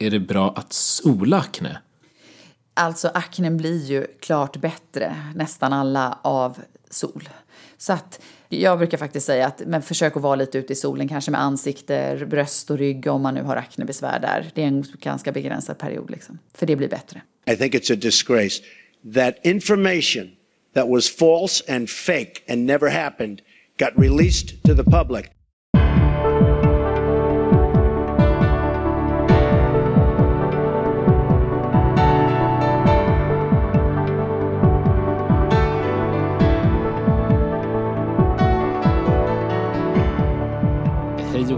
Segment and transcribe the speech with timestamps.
[0.00, 1.78] är det bra att sola akne?
[2.74, 6.58] Alltså aknen blir ju klart bättre, nästan alla, av
[6.90, 7.28] sol.
[7.78, 11.08] Så att jag brukar faktiskt säga att men försök att vara lite ute i solen,
[11.08, 14.50] kanske med ansikte, bröst och rygg om man nu har aknebesvär där.
[14.54, 17.22] Det är en ganska begränsad period liksom, för det blir bättre.
[17.46, 18.62] I think it's a disgrace
[19.14, 20.30] that information
[20.74, 23.40] that was false and fake and never happened
[23.78, 25.30] got released to the public.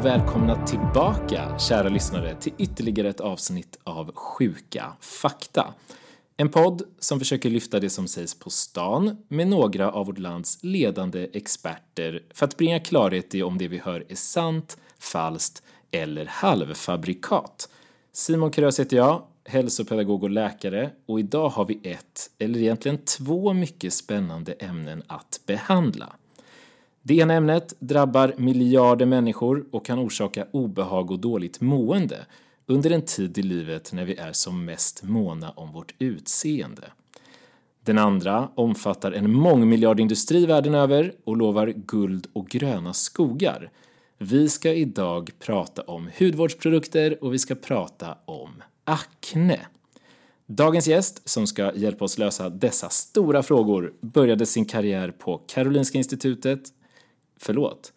[0.03, 5.75] Och välkomna tillbaka, kära lyssnare, till ytterligare ett avsnitt av Sjuka fakta.
[6.37, 10.59] En podd som försöker lyfta det som sägs på stan med några av vårt lands
[10.63, 16.27] ledande experter för att bringa klarhet i om det vi hör är sant, falskt eller
[16.27, 17.69] halvfabrikat.
[18.13, 23.53] Simon Krös heter jag, hälsopedagog och läkare och idag har vi ett, eller egentligen två
[23.53, 26.13] mycket spännande ämnen att behandla.
[27.05, 32.27] Det ena ämnet drabbar miljarder människor och kan orsaka obehag och dåligt mående
[32.67, 36.83] under en tid i livet när vi är som mest måna om vårt utseende.
[37.85, 43.71] Den andra omfattar en mångmiljardindustri världen över och lovar guld och gröna skogar.
[44.19, 49.61] Vi ska idag prata om hudvårdsprodukter och vi ska prata om akne.
[50.47, 55.99] Dagens gäst, som ska hjälpa oss lösa dessa stora frågor, började sin karriär på Karolinska
[55.99, 56.61] institutet
[57.43, 57.93] förlåt,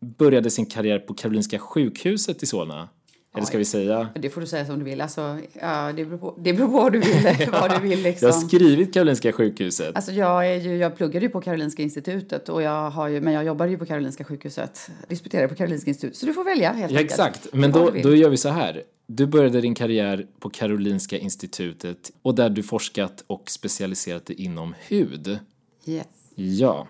[0.00, 2.88] började sin karriär på Karolinska sjukhuset i Solna.
[3.36, 4.08] Eller ska vi säga?
[4.14, 5.00] Det får du säga som du vill.
[5.00, 7.48] Alltså, ja, det, beror på, det beror på vad du vill.
[7.52, 8.26] vad du vill liksom.
[8.26, 9.96] Jag har skrivit Karolinska sjukhuset.
[9.96, 13.32] Alltså jag, är ju, jag pluggade ju på Karolinska institutet, och jag har ju, men
[13.32, 14.90] jag jobbade ju på Karolinska sjukhuset.
[15.08, 16.18] Disputerade på Karolinska institutet.
[16.18, 17.10] Så du får välja helt ja, enkelt.
[17.10, 18.82] Exakt, men då, då gör vi så här.
[19.06, 24.74] Du började din karriär på Karolinska institutet och där du forskat och specialiserat dig inom
[24.88, 25.38] hud.
[25.86, 26.06] Yes.
[26.34, 26.88] Ja.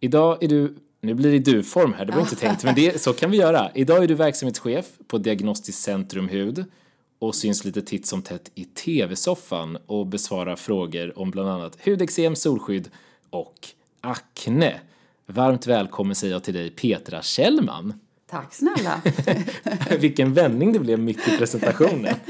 [0.00, 3.12] Idag är du nu blir det du-form här, det var inte tänkt, men det, så
[3.12, 3.70] kan vi göra.
[3.74, 6.64] Idag är du verksamhetschef på Diagnostiskt Centrum Hud
[7.18, 12.36] och syns lite titt som tätt i tv-soffan och besvarar frågor om bland annat hudexem,
[12.36, 12.90] solskydd
[13.30, 13.68] och
[14.00, 14.80] akne.
[15.26, 18.00] Varmt välkommen säger jag till dig Petra Kjellman.
[18.30, 19.02] Tack snälla.
[19.98, 22.14] Vilken vändning det blev mitt i presentationen.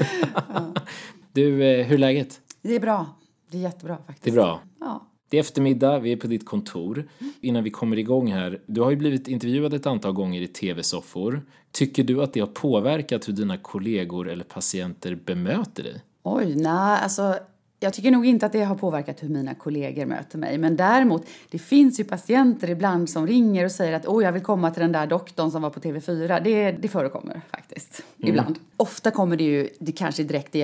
[1.35, 2.41] Du, eh, hur är läget?
[2.61, 3.05] Det är bra.
[3.51, 4.23] Det är jättebra faktiskt.
[4.23, 4.61] Det är bra?
[4.79, 5.07] Ja.
[5.33, 7.09] Det är eftermiddag, vi är på ditt kontor.
[7.41, 11.41] Innan vi kommer igång här, du har ju blivit intervjuad ett antal gånger i tv-soffor.
[11.71, 16.01] Tycker du att det har påverkat hur dina kollegor eller patienter bemöter dig?
[16.23, 17.35] Oj, nej, alltså
[17.79, 20.57] jag tycker nog inte att det har påverkat hur mina kollegor möter mig.
[20.57, 24.43] Men däremot, det finns ju patienter ibland som ringer och säger att åh, jag vill
[24.43, 26.43] komma till den där doktorn som var på TV4.
[26.43, 28.29] Det, det förekommer faktiskt, mm.
[28.29, 28.59] ibland.
[28.77, 30.55] Ofta kommer det ju det kanske direkt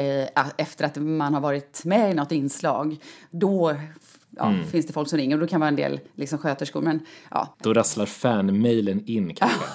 [0.57, 2.97] efter att man har varit med i något inslag.
[3.31, 3.75] Då
[4.39, 4.67] ja, mm.
[4.67, 6.81] finns det folk som ringer och då kan vara en del liksom, sköterskor.
[6.81, 6.99] Men,
[7.31, 7.55] ja.
[7.63, 9.65] Då rasslar fanmailen in kanske.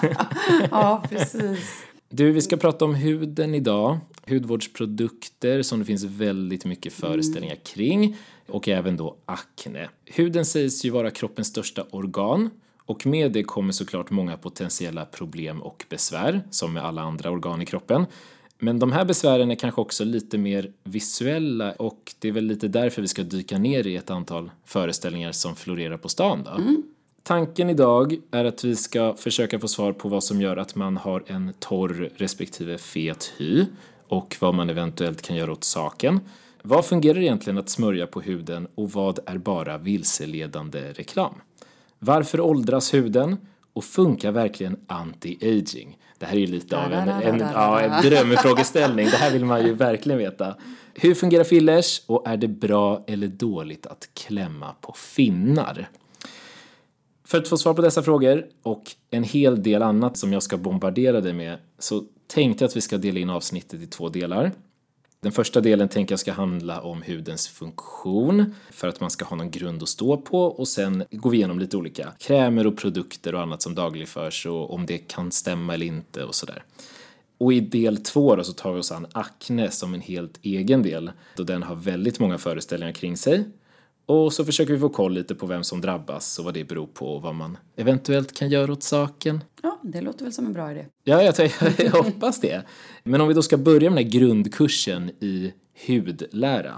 [0.70, 1.84] ja, precis.
[2.08, 3.98] Du, vi ska prata om huden idag.
[4.28, 7.64] Hudvårdsprodukter som det finns väldigt mycket föreställningar mm.
[7.64, 8.16] kring
[8.48, 9.88] och även då akne.
[10.04, 12.50] Huden sägs ju vara kroppens största organ
[12.86, 17.62] och med det kommer såklart många potentiella problem och besvär som med alla andra organ
[17.62, 18.06] i kroppen.
[18.64, 22.68] Men de här besvären är kanske också lite mer visuella och det är väl lite
[22.68, 26.50] därför vi ska dyka ner i ett antal föreställningar som florerar på stan då.
[26.50, 26.82] Mm.
[27.22, 30.96] Tanken idag är att vi ska försöka få svar på vad som gör att man
[30.96, 33.64] har en torr respektive fet hy
[34.08, 36.20] och vad man eventuellt kan göra åt saken.
[36.62, 41.34] Vad fungerar egentligen att smörja på huden och vad är bara vilseledande reklam?
[41.98, 43.36] Varför åldras huden?
[43.72, 45.98] Och funkar verkligen anti-aging?
[46.18, 49.06] Det här är ju lite av en, en, ja, en drömfrågeställning.
[49.06, 50.56] Det här vill man ju verkligen veta.
[50.94, 55.88] Hur fungerar fillers och är det bra eller dåligt att klämma på finnar?
[57.24, 60.56] För att få svar på dessa frågor och en hel del annat som jag ska
[60.56, 64.52] bombardera dig med så tänkte jag att vi ska dela in avsnittet i två delar.
[65.22, 69.36] Den första delen tänker jag ska handla om hudens funktion för att man ska ha
[69.36, 73.34] någon grund att stå på och sen går vi igenom lite olika krämer och produkter
[73.34, 76.64] och annat som dagligförs och om det kan stämma eller inte och sådär.
[77.38, 80.82] Och i del två då så tar vi oss an akne som en helt egen
[80.82, 83.44] del då den har väldigt många föreställningar kring sig
[84.06, 86.86] och så försöker vi få koll lite på vem som drabbas och vad det beror
[86.86, 89.44] på och vad man eventuellt kan göra åt saken.
[89.62, 90.86] Ja, det låter väl som en bra idé.
[91.04, 91.34] Ja, jag,
[91.78, 92.62] jag hoppas det.
[93.04, 95.52] Men om vi då ska börja med den här grundkursen i
[95.86, 96.74] hudlära.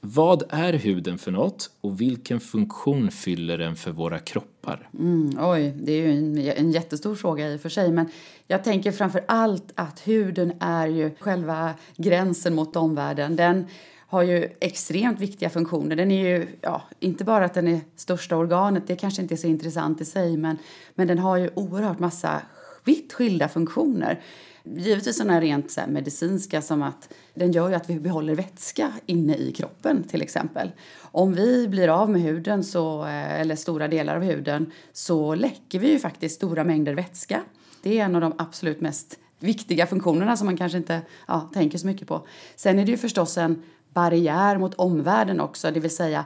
[0.00, 4.88] Vad är huden för något och vilken funktion fyller den för våra kroppar?
[4.98, 7.92] Mm, oj, det är ju en, en jättestor fråga i och för sig.
[7.92, 8.08] Men
[8.46, 13.36] jag tänker framför allt att huden är ju själva gränsen mot omvärlden.
[13.36, 13.66] Den
[14.06, 15.96] har ju extremt viktiga funktioner.
[15.96, 19.36] Den är ju, ja, inte bara att den är största organet, det kanske inte är
[19.36, 20.58] så intressant i sig, men,
[20.94, 22.42] men den har ju oerhört massa
[22.84, 24.20] vitt skilda funktioner.
[24.64, 29.36] Givetvis sådana rent så medicinska som att den gör ju att vi behåller vätska inne
[29.36, 30.70] i kroppen till exempel.
[31.00, 35.78] Om vi blir av med huden så, eh, eller stora delar av huden så läcker
[35.78, 37.42] vi ju faktiskt stora mängder vätska.
[37.82, 41.78] Det är en av de absolut mest viktiga funktionerna som man kanske inte ja, tänker
[41.78, 42.26] så mycket på.
[42.56, 43.62] Sen är det ju förstås en
[43.96, 46.24] barriär mot omvärlden också, det vill säga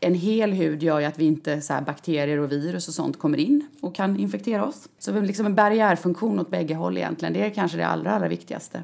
[0.00, 3.38] en hel hud gör ju att vi inte så bakterier och virus och sånt kommer
[3.38, 4.88] in och kan infektera oss.
[4.98, 8.82] Så liksom en barriärfunktion åt bägge håll egentligen, det är kanske det allra, allra viktigaste.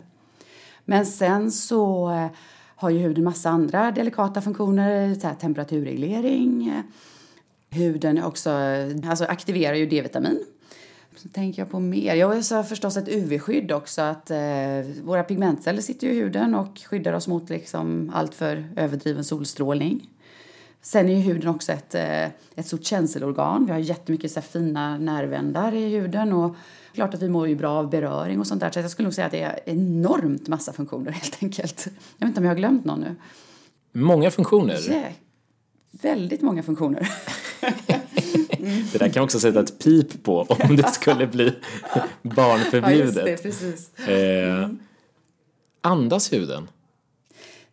[0.85, 2.27] Men sen så eh,
[2.77, 6.83] har ju huden massa andra delikata funktioner, så temperaturreglering.
[7.71, 8.51] Huden också,
[9.09, 10.45] alltså aktiverar ju D-vitamin.
[11.23, 12.15] Så tänker jag på mer.
[12.15, 14.03] Jag har förstås ett UV-skydd också.
[14.03, 14.39] Att eh,
[15.03, 20.09] våra pigmentceller sitter i huden och skyddar oss mot liksom allt för överdriven solstrålning.
[20.83, 22.25] Sen är ju huden också ett, eh,
[22.57, 23.67] ett stort känselorgan.
[23.67, 26.57] Vi har jättemycket så fina nervändar i huden och
[26.95, 28.71] klart att vi mår ju bra av beröring och sånt där.
[28.71, 31.87] Så jag skulle nog säga att det är enormt massa funktioner helt enkelt.
[32.19, 33.17] Jag vet inte om jag har glömt någon nu.
[33.93, 34.91] Många funktioner?
[34.91, 35.13] Yeah.
[35.91, 37.09] Väldigt många funktioner.
[38.93, 41.55] Det där kan också sätta ett pip på om det skulle bli
[42.23, 43.45] barnförbjudet.
[44.07, 44.13] Ja.
[44.13, 44.69] Eh,
[45.81, 46.69] andas huden?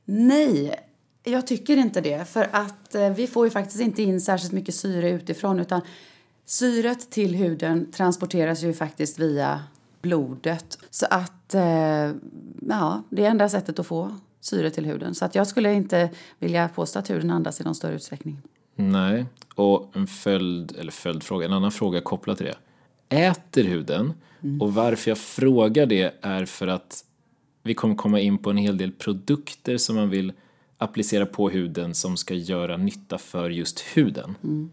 [0.06, 0.76] Nej,
[1.24, 2.30] jag tycker inte det.
[2.30, 5.82] För att eh, vi får ju faktiskt inte in särskilt mycket syre utifrån utan
[6.46, 9.64] syret till huden transporteras ju faktiskt via
[10.02, 10.78] blodet.
[10.90, 12.12] Så att, eh,
[12.70, 15.16] ja, det är enda sättet att få syre till huden.
[15.16, 16.10] Så att jag skulle inte
[16.40, 18.42] vilja påstå att huden andas i någon större utsträckning.
[18.76, 19.26] Nej,
[19.56, 22.58] och en följd, eller följdfråga, en annan fråga kopplat till det.
[23.10, 24.14] Äter huden?
[24.44, 24.62] Mm.
[24.62, 27.06] Och varför jag frågar det är för att
[27.64, 30.34] vi kommer komma in på en hel del produkter som man vill
[30.78, 34.38] applicera på huden som ska göra nytta för just huden.
[34.44, 34.72] Mm.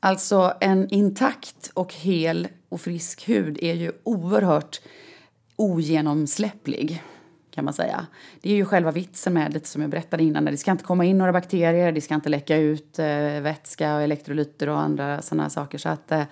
[0.00, 4.80] Alltså en intakt och hel och frisk hud är ju oerhört
[5.56, 7.02] ogenomsläpplig
[7.58, 8.06] kan man säga.
[8.40, 10.44] Det är ju själva vitsen med det som jag berättade innan.
[10.44, 13.06] Det ska inte komma in några bakterier, det ska inte läcka ut eh,
[13.40, 15.78] vätska och elektrolyter och andra sådana saker.
[15.78, 16.22] Så att, eh,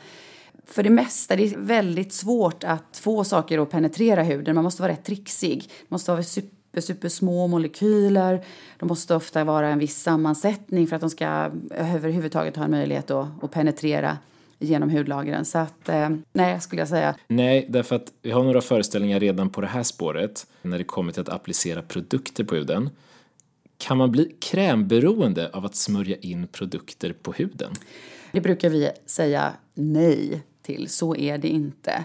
[0.67, 4.55] för det mesta det är väldigt svårt att få saker att penetrera huden.
[4.55, 5.61] Man måste vara rätt trixig.
[5.69, 8.45] Det måste vara super, super små molekyler.
[8.79, 13.11] De måste ofta vara en viss sammansättning för att de ska överhuvudtaget ha en möjlighet
[13.11, 14.19] att, att penetrera
[14.59, 15.45] genom hudlagren.
[15.45, 17.15] Så att, eh, nej, skulle jag säga.
[17.29, 21.13] Nej, därför att vi har några föreställningar redan på det här spåret när det kommer
[21.13, 22.91] till att applicera produkter på huden.
[23.79, 27.73] Kan man bli krämberoende av att smörja in produkter på huden?
[28.33, 32.05] Det brukar vi säga nej till, så är det inte.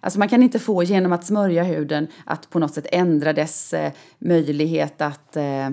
[0.00, 3.74] Alltså man kan inte få genom att smörja huden att på något sätt ändra dess
[3.74, 5.70] eh, möjlighet att, eh,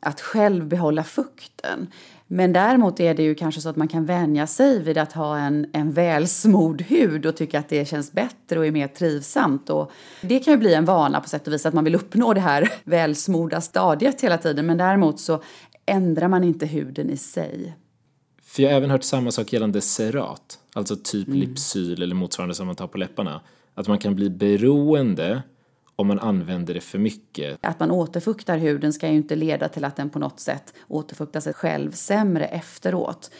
[0.00, 1.86] att själv behålla fukten.
[2.26, 5.38] Men däremot är det ju kanske så att man kan vänja sig vid att ha
[5.38, 9.70] en, en välsmord hud och tycka att det känns bättre och är mer trivsamt.
[9.70, 9.90] Och
[10.20, 12.40] det kan ju bli en vana på sätt och vis att man vill uppnå det
[12.40, 14.66] här välsmorda stadiet hela tiden.
[14.66, 15.42] Men däremot så
[15.86, 17.76] ändrar man inte huden i sig.
[18.42, 21.40] För jag har även hört samma sak gällande cerat, alltså typ mm.
[21.40, 23.40] Lipsyl eller motsvarande som man tar på läpparna.
[23.74, 25.42] Att man kan bli beroende
[25.96, 27.58] om man använder det för mycket.
[27.60, 31.40] Att man återfuktar huden ska ju inte leda till att den på något sätt återfuktar
[31.40, 33.30] sig själv sämre efteråt.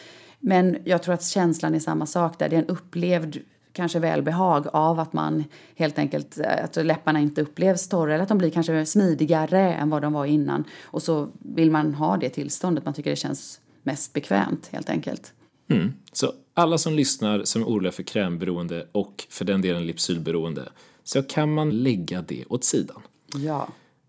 [0.40, 2.48] Men jag tror att känslan är samma sak där.
[2.48, 3.38] Det är en upplevd
[3.72, 5.44] kanske välbehag av att man
[5.76, 10.02] helt enkelt, att läpparna inte upplevs torra eller att de blir kanske smidigare än vad
[10.02, 10.64] de var innan.
[10.82, 15.32] Och så vill man ha det tillståndet, man tycker det känns mest bekvämt helt enkelt.
[15.70, 15.92] Mm.
[16.12, 20.62] Så alla som lyssnar som är oroliga för krämberoende och för den delen lipsylberoende
[21.04, 23.02] så kan man lägga det åt sidan.
[23.36, 23.68] Ja.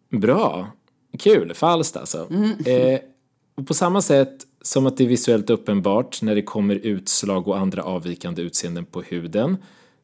[0.09, 0.67] Bra.
[1.19, 1.53] Kul.
[1.53, 2.27] Falskt alltså.
[2.29, 2.51] Mm.
[2.65, 2.99] Eh,
[3.57, 7.57] och på samma sätt som att det är visuellt uppenbart när det kommer utslag och
[7.57, 9.57] andra avvikande utseenden på huden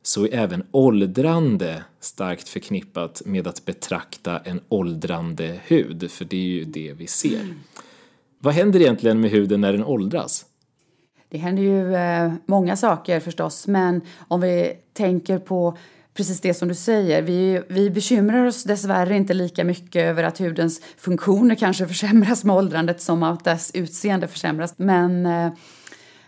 [0.03, 6.41] så är även åldrande starkt förknippat med att betrakta en åldrande hud, för det är
[6.41, 7.41] ju det vi ser.
[7.41, 7.59] Mm.
[8.39, 10.45] Vad händer egentligen med huden när den åldras?
[11.29, 15.77] Det händer ju eh, många saker förstås, men om vi tänker på
[16.13, 17.21] precis det som du säger.
[17.21, 22.55] Vi, vi bekymrar oss dessvärre inte lika mycket över att hudens funktioner kanske försämras med
[22.55, 24.73] åldrandet som att dess utseende försämras.
[24.77, 25.53] Men eh,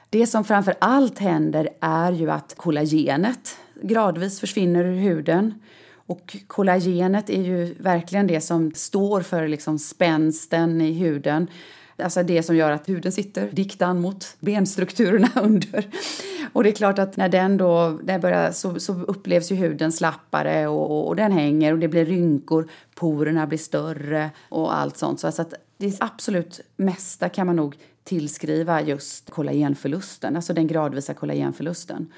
[0.10, 5.54] det som framför allt händer är ju att kollagenet gradvis försvinner ur huden.
[6.06, 11.48] Och kollagenet är ju verkligen det som står för liksom spänsten i huden.
[12.04, 15.88] Alltså det som gör att huden sitter diktan mot benstrukturerna under.
[16.54, 19.92] Och det är klart att när den då när börjar, så, så upplevs ju huden
[19.92, 24.98] slappare och, och, och, den hänger och det blir rynkor, porerna blir större och allt
[24.98, 25.20] sånt.
[25.20, 32.12] Så att det absolut mesta kan man nog tillskriva just kollagenförlusten, alltså den gradvisa kollagenförlusten.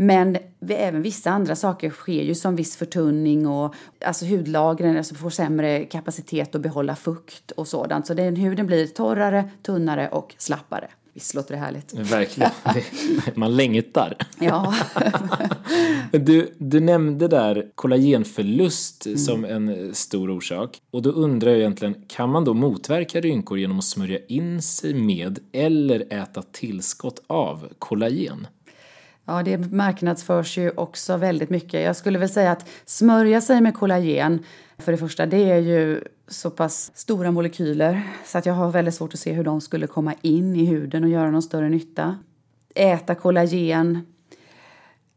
[0.00, 0.36] Men
[0.68, 3.74] även vissa andra saker sker ju som viss förtunning och
[4.04, 8.06] alltså hudlagren alltså får sämre kapacitet att behålla fukt och sådant.
[8.06, 10.88] Så den, huden blir torrare, tunnare och slappare.
[11.14, 11.94] Visst låter det härligt?
[11.94, 12.50] Verkligen.
[13.34, 14.16] Man längtar.
[14.40, 14.74] Ja.
[16.10, 19.18] du, du nämnde där kollagenförlust mm.
[19.18, 20.80] som en stor orsak.
[20.90, 24.94] Och då undrar jag egentligen, kan man då motverka rynkor genom att smörja in sig
[24.94, 28.46] med eller äta tillskott av kollagen?
[29.28, 31.82] Ja, det marknadsförs ju också väldigt mycket.
[31.82, 34.44] Jag skulle väl säga att smörja sig med kollagen,
[34.78, 38.94] för det första, det är ju så pass stora molekyler så att jag har väldigt
[38.94, 42.18] svårt att se hur de skulle komma in i huden och göra någon större nytta.
[42.74, 44.06] Äta kollagen,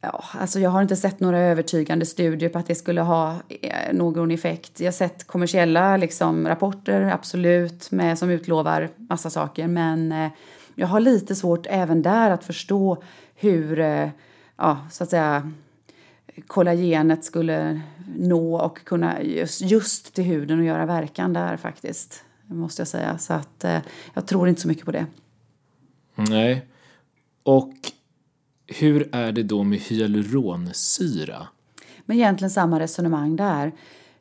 [0.01, 3.93] Ja, alltså jag har inte sett några övertygande studier på att det skulle ha eh,
[3.93, 4.79] någon effekt.
[4.79, 9.67] Jag har sett kommersiella liksom, rapporter, absolut, med, som utlovar massa saker.
[9.67, 10.31] Men eh,
[10.75, 13.03] jag har lite svårt även där att förstå
[13.41, 14.10] hur, eh,
[14.57, 15.51] ja, så att säga,
[16.48, 17.81] kollagenet skulle
[18.17, 23.17] nå och kunna just, just till huden och göra verkan där faktiskt, måste jag säga.
[23.17, 23.79] Så att eh,
[24.13, 25.05] jag tror inte så mycket på det.
[26.15, 26.65] Nej.
[27.43, 27.74] Och
[28.67, 31.48] hur är det då med hyaluronsyra?
[32.05, 33.71] Men egentligen samma resonemang där.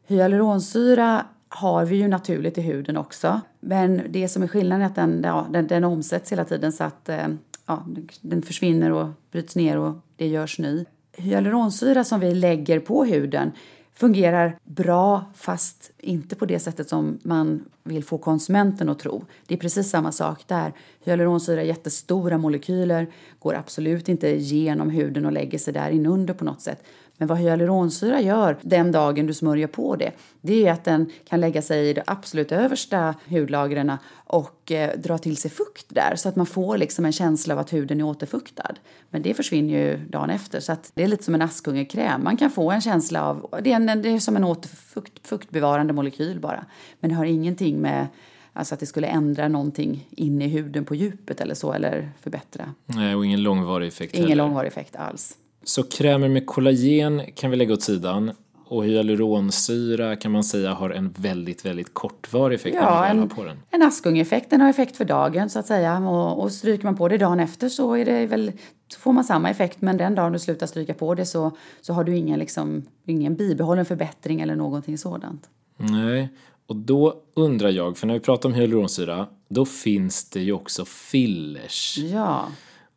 [0.07, 3.41] Hyaluronsyra har vi ju naturligt i huden också.
[3.61, 6.85] Men det som är skillnaden är att den, ja, den, den omsätts hela tiden så
[6.85, 7.29] att eh,
[7.71, 7.85] ja,
[8.21, 10.85] den försvinner och bryts ner och det görs ny.
[11.12, 13.53] Hyaluronsyra som vi lägger på huden
[13.95, 19.25] fungerar bra fast inte på det sättet som man vill få konsumenten att tro.
[19.47, 20.73] Det är precis samma sak där.
[21.05, 23.07] Hyaluronsyra är jättestora molekyler,
[23.39, 26.85] går absolut inte genom huden och lägger sig där inunder på något sätt.
[27.21, 31.41] Men vad hyaluronsyra gör den dagen du smörjer på det, det är att den kan
[31.41, 36.29] lägga sig i de absolut översta hudlagren och eh, dra till sig fukt där så
[36.29, 38.75] att man får liksom en känsla av att huden är återfuktad.
[39.11, 42.25] Men det försvinner ju dagen efter så det är lite som en Askungekräm.
[42.25, 45.93] Man kan få en känsla av, det är, en, det är som en återfukt, fuktbevarande
[45.93, 46.65] molekyl bara.
[47.00, 48.07] Men det har ingenting med
[48.53, 52.75] Alltså att det skulle ändra någonting in i huden på djupet eller så eller förbättra.
[52.87, 54.45] Nej, och ingen långvarig effekt Ingen heller.
[54.45, 55.37] långvarig effekt alls.
[55.64, 58.33] Så krämer med kollagen kan vi lägga åt sidan
[58.71, 63.19] och hyaluronsyra kan man säga har en väldigt, väldigt kortvarig effekt ja, när man en,
[63.19, 63.57] har på den.
[63.71, 67.09] en Askung-effekt, den har effekt för dagen så att säga och, och stryker man på
[67.09, 68.52] det dagen efter så är det väl,
[68.99, 72.05] får man samma effekt men den dagen du slutar stryka på det så, så har
[72.05, 75.49] du ingen, liksom, ingen bibehållen förbättring eller någonting sådant.
[75.76, 76.29] Nej,
[76.67, 80.85] och då undrar jag, för när vi pratar om hyaluronsyra, då finns det ju också
[80.85, 81.99] fillers.
[81.99, 82.49] Ja.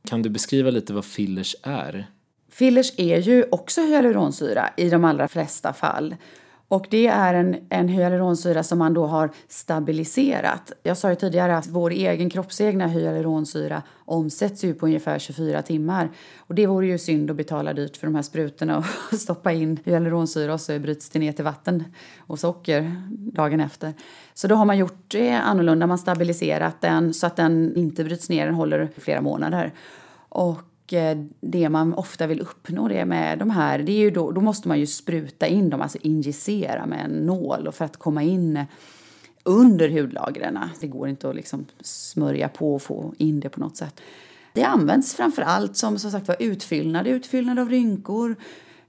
[0.09, 2.07] Kan du beskriva lite vad fillers är?
[2.53, 6.15] Fillers är ju också hyaluronsyra i de allra flesta fall.
[6.67, 10.71] Och det är en, en hyaluronsyra som man då har stabiliserat.
[10.83, 16.09] Jag sa ju tidigare att vår egen kroppsegna hyaluronsyra omsätts ju på ungefär 24 timmar.
[16.37, 18.85] Och det vore ju synd att betala dyrt för de här sprutorna och
[19.19, 21.83] stoppa in hyaluronsyra och så bryts det ner till vatten
[22.19, 23.93] och socker dagen efter.
[24.33, 28.29] Så då har man gjort det annorlunda, man stabiliserat den så att den inte bryts
[28.29, 29.73] ner, den håller flera månader.
[30.29, 30.61] Och
[30.91, 34.41] Eh, det man ofta vill uppnå det med de här, det är ju då, då
[34.41, 38.65] måste man ju spruta in dem, alltså injicera med en nål för att komma in
[39.43, 40.59] under hudlagren.
[40.81, 44.01] Det går inte att liksom smörja på och få in det på något sätt.
[44.53, 48.35] Det används framför allt som, som sagt var utfyllnad, utfyllnad av rynkor,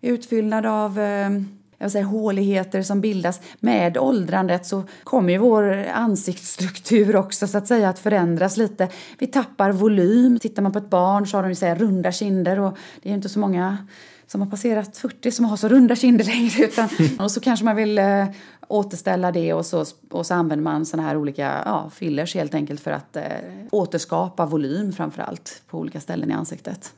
[0.01, 1.31] utfyllnad av eh,
[1.78, 3.40] jag säga, håligheter som bildas.
[3.61, 8.88] Med åldrandet så kommer ju vår ansiktsstruktur också så att säga att förändras lite.
[9.19, 10.38] Vi tappar volym.
[10.38, 13.16] Tittar man på ett barn så har de så runda kinder och det är ju
[13.16, 13.87] inte så många
[14.26, 16.64] som har passerat 40 som har så runda kinder längre.
[16.64, 16.88] Utan,
[17.19, 18.26] och så kanske man vill eh,
[18.69, 22.81] återställa det och så, och så använder man såna här olika ja, fillers helt enkelt
[22.81, 23.23] för att eh,
[23.71, 26.95] återskapa volym framför allt på olika ställen i ansiktet.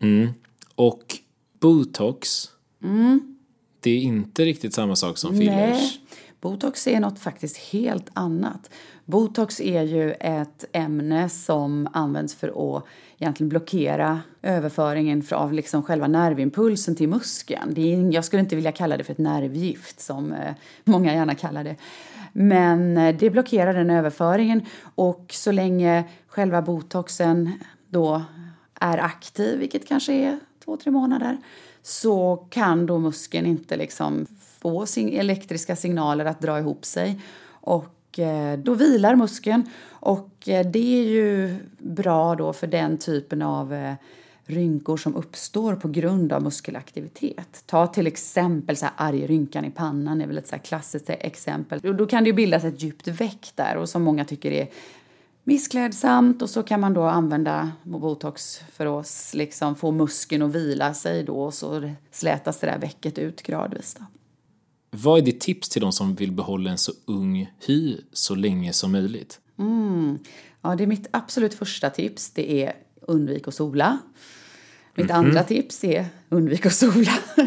[0.00, 0.28] Mm.
[0.74, 1.16] Och
[1.60, 2.48] botox,
[2.82, 3.35] mm
[3.80, 5.50] det är inte riktigt samma sak som fillers.
[5.50, 6.00] Nej,
[6.40, 8.70] botox är något faktiskt helt annat.
[9.04, 12.84] Botox är ju ett ämne som används för att
[13.18, 17.74] egentligen blockera överföringen av liksom själva nervimpulsen till muskeln.
[17.74, 20.54] Det är, jag skulle inte vilja kalla det för ett nervgift som eh,
[20.84, 21.76] många gärna kallar det.
[22.32, 24.62] Men eh, det blockerar den överföringen
[24.94, 27.52] och så länge själva botoxen
[27.88, 28.22] då
[28.80, 31.38] är aktiv, vilket kanske är två, tre månader,
[31.86, 34.26] så kan då muskeln inte liksom
[34.60, 37.20] få sin elektriska signaler att dra ihop sig.
[37.48, 43.42] Och eh, då vilar muskeln och eh, det är ju bra då för den typen
[43.42, 43.94] av eh,
[44.44, 47.62] rynkor som uppstår på grund av muskelaktivitet.
[47.66, 51.96] Ta till exempel så här argrynkan i pannan är väl ett så klassiskt exempel.
[51.96, 54.68] Då kan det ju bildas ett djupt veck där och som många tycker är
[55.46, 60.94] missklädsamt och så kan man då använda botox för att liksom få muskeln att vila
[60.94, 63.96] sig då och så slätas det där vecket ut gradvis.
[63.98, 64.04] Då.
[64.90, 68.72] Vad är ditt tips till de som vill behålla en så ung hy så länge
[68.72, 69.40] som möjligt?
[69.58, 70.18] Mm.
[70.62, 72.30] Ja, det är mitt absolut första tips.
[72.30, 73.98] Det är undvik att sola.
[74.96, 75.26] Mitt mm -hmm.
[75.26, 77.12] andra tips är undvik att sola.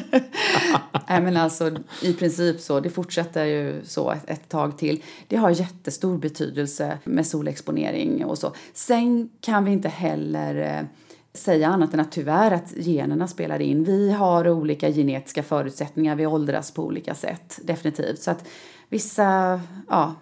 [1.09, 2.79] Nej, men alltså, I princip så.
[2.79, 5.03] Det fortsätter ju så ett, ett, tag till.
[5.27, 8.53] Det har jättestor betydelse med solexponering och så.
[8.73, 10.85] Sen kan vi inte heller eh,
[11.33, 13.83] säga annat än att tyvärr att generna spelar in.
[13.83, 18.21] Vi har olika genetiska förutsättningar, vi åldras på olika sätt, definitivt.
[18.21, 18.47] Så att
[18.89, 20.15] vissa ja,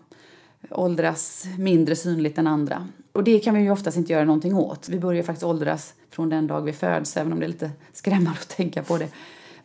[0.70, 2.88] åldras mindre synligt än andra.
[3.18, 4.90] Och det kan vi ju oftast inte göra någonting åt.
[4.90, 8.40] Vi börjar faktiskt åldras från den dag vi föds, även om det är lite skrämmande
[8.40, 9.08] att tänka på det.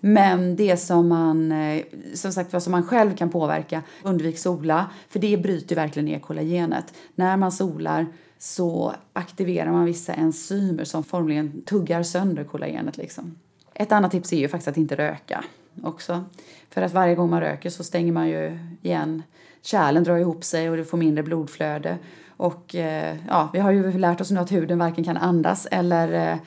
[0.00, 1.82] Men det som man, eh,
[2.14, 6.18] som sagt, vad som man själv kan påverka, undvik sola, för det bryter verkligen ner
[6.18, 6.94] kollagenet.
[7.14, 8.06] När man solar
[8.38, 12.96] så aktiverar man vissa enzymer som formligen tuggar sönder kollagenet.
[12.96, 13.38] Liksom.
[13.74, 15.44] Ett annat tips är ju faktiskt att inte röka
[15.82, 16.24] också.
[16.70, 19.22] För att varje gång man röker så stänger man ju igen.
[19.62, 21.98] Kärlen drar ihop sig och du får mindre blodflöde.
[22.42, 26.32] Och eh, ja, vi har ju lärt oss nu att huden varken kan andas eller
[26.32, 26.38] eh,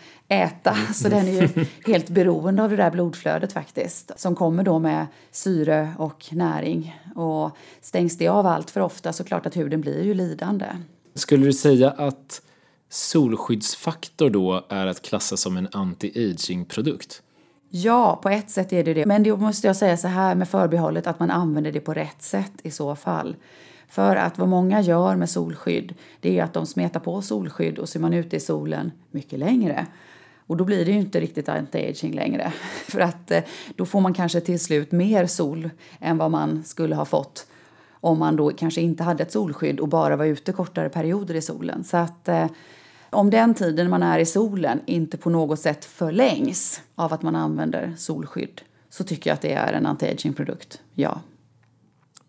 [0.41, 0.75] äta.
[0.93, 4.11] Så den är ju helt beroende av det där blodflödet faktiskt.
[4.19, 7.01] Som kommer då med syre och näring.
[7.15, 10.65] Och stängs det av allt för ofta så klart att huden blir ju lidande.
[11.13, 12.41] Skulle du säga att
[12.89, 17.21] solskyddsfaktor då är att klassa som en anti-aging-produkt?
[17.69, 19.05] Ja, på ett sätt är det det.
[19.05, 22.21] Men då måste jag säga så här med förbehållet att man använder det på rätt
[22.21, 23.35] sätt i så fall.
[23.89, 27.89] För att vad många gör med solskydd, det är att de smetar på solskydd och
[27.89, 29.85] så är man ute i solen mycket längre.
[30.47, 32.53] Och då blir det ju inte riktigt anti-aging längre.
[32.87, 33.43] För att eh,
[33.75, 37.47] då får man kanske till slut mer sol än vad man skulle ha fått
[38.05, 41.41] om man då kanske inte hade ett solskydd och bara var ute kortare perioder i
[41.41, 41.83] solen.
[41.83, 42.47] Så att eh,
[43.09, 47.35] om den tiden man är i solen inte på något sätt förlängs av att man
[47.35, 51.21] använder solskydd så tycker jag att det är en anti-aging-produkt, ja.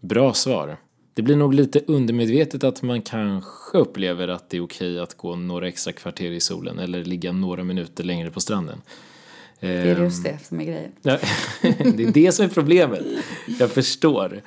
[0.00, 0.76] Bra svar.
[1.16, 5.36] Det blir nog lite undermedvetet att man kanske upplever att det är okej att gå
[5.36, 8.82] några extra kvarter i solen eller ligga några minuter längre på stranden.
[9.60, 10.92] Det är just det som är grejen.
[11.96, 13.02] Det är det som är problemet.
[13.58, 14.40] Jag förstår.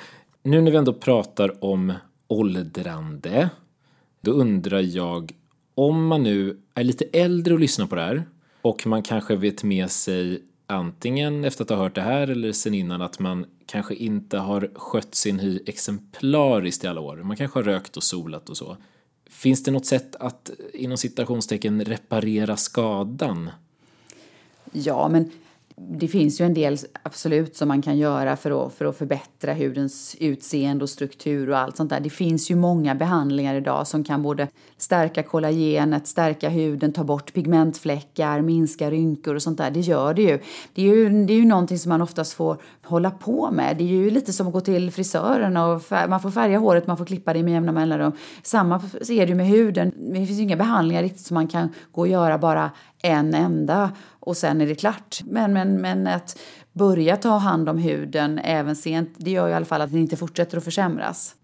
[0.43, 1.93] Nu när vi ändå pratar om
[2.27, 3.49] åldrande,
[4.21, 5.32] då undrar jag
[5.75, 8.23] om man nu är lite äldre och lyssnar på det här
[8.62, 12.73] och man kanske vet med sig antingen efter att ha hört det här eller sen
[12.73, 17.17] innan att man kanske inte har skött sin hy exemplariskt i alla år.
[17.17, 18.77] Man kanske har rökt och solat och så.
[19.29, 23.49] Finns det något sätt att inom citationstecken reparera skadan?
[24.71, 25.32] Ja, men
[25.88, 29.54] det finns ju en del absolut som man kan göra för att, för att förbättra
[29.54, 32.00] hudens utseende och struktur och allt sånt där.
[32.00, 37.34] Det finns ju många behandlingar idag som kan både stärka kollagenet, stärka huden, ta bort
[37.34, 39.72] pigmentfläckar, minska rynkor och sånt där.
[39.72, 40.39] Det gör det ju.
[40.74, 43.78] Det är ju, det är ju någonting som man oftast får hålla på med.
[43.78, 46.98] Det är ju lite som att gå till frisören och man får färga håret, man
[46.98, 48.12] får klippa det med jämna mellanrum.
[48.44, 49.92] Samma är det ju med huden.
[49.98, 53.92] Det finns ju inga behandlingar riktigt som man kan gå och göra bara en enda
[54.30, 55.22] och sen är det klart.
[55.26, 56.39] Men, men, men att
[56.74, 60.18] börja ta hand om huden även sent, det gör i alla fall att den inte
[60.18, 61.36] fortsätter att försämras.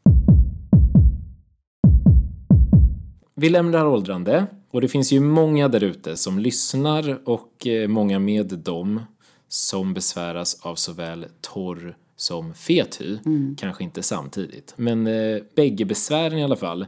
[3.35, 8.19] Vi lämnar åldrande och det finns ju många där ute som lyssnar och eh, många
[8.19, 9.01] med dem
[9.47, 13.17] som besväras av såväl torr som fet hy.
[13.25, 13.55] Mm.
[13.59, 16.85] Kanske inte samtidigt, men eh, bägge besvären i alla fall.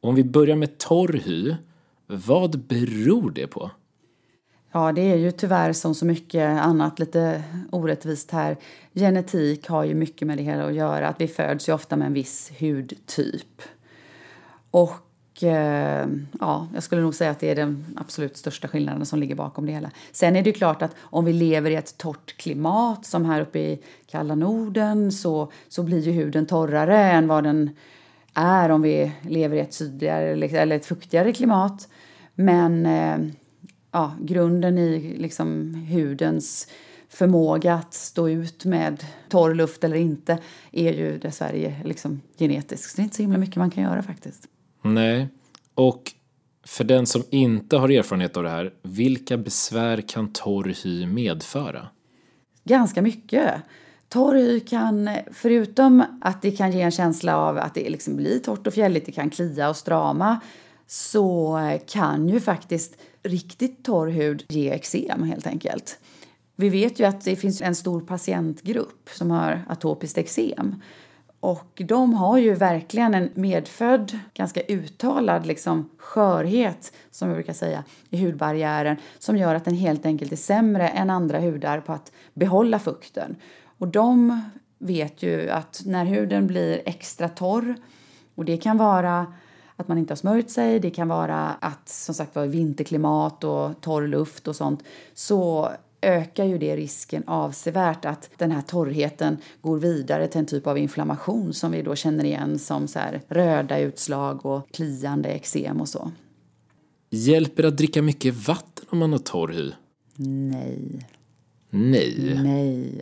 [0.00, 1.54] Om vi börjar med torr hy,
[2.06, 3.70] vad beror det på?
[4.72, 8.56] Ja, det är ju tyvärr som så mycket annat lite orättvist här.
[8.94, 11.08] Genetik har ju mycket med det hela att göra.
[11.08, 13.62] Att vi föds ju ofta med en viss hudtyp.
[14.70, 16.06] Och eh,
[16.40, 19.66] ja, jag skulle nog säga att det är den absolut största skillnaden som ligger bakom
[19.66, 19.90] det hela.
[20.12, 23.40] Sen är det ju klart att om vi lever i ett torrt klimat som här
[23.40, 27.70] uppe i kalla Norden så, så blir ju huden torrare än vad den
[28.34, 31.88] är om vi lever i ett sydligare eller ett fuktigare klimat.
[32.34, 33.18] Men eh,
[33.98, 36.68] ja, grunden i liksom hudens
[37.08, 40.38] förmåga att stå ut med torr luft eller inte
[40.72, 42.90] är ju dessvärre liksom genetisk.
[42.90, 44.48] Så det är inte så himla mycket man kan göra faktiskt.
[44.82, 45.28] Nej,
[45.74, 46.12] och
[46.66, 51.88] för den som inte har erfarenhet av det här, vilka besvär kan torr hy medföra?
[52.64, 53.54] Ganska mycket.
[54.08, 58.38] Torr hy kan, förutom att det kan ge en känsla av att det liksom blir
[58.38, 60.40] torrt och fjälligt, det kan klia och strama,
[60.86, 65.98] så kan ju faktiskt riktigt torr hud ge eksem helt enkelt.
[66.56, 70.82] Vi vet ju att det finns en stor patientgrupp som har atopiskt eksem.
[71.40, 77.84] Och de har ju verkligen en medfödd, ganska uttalad liksom, skörhet, som jag brukar säga,
[78.10, 82.12] i hudbarriären som gör att den helt enkelt är sämre än andra hudar på att
[82.34, 83.36] behålla fukten.
[83.78, 84.40] Och de
[84.78, 87.74] vet ju att när huden blir extra torr,
[88.34, 89.26] och det kan vara
[89.78, 93.80] att man inte har smörjt sig, det kan vara att som sagt var vinterklimat och
[93.80, 94.82] torr luft och sånt,
[95.14, 100.66] så ökar ju det risken avsevärt att den här torrheten går vidare till en typ
[100.66, 105.88] av inflammation som vi då känner igen som så röda utslag och kliande eksem och
[105.88, 106.12] så.
[107.10, 109.72] Hjälper det att dricka mycket vatten om man har torr hy?
[110.16, 111.06] Nej.
[111.70, 112.40] Nej.
[112.44, 113.00] Nej.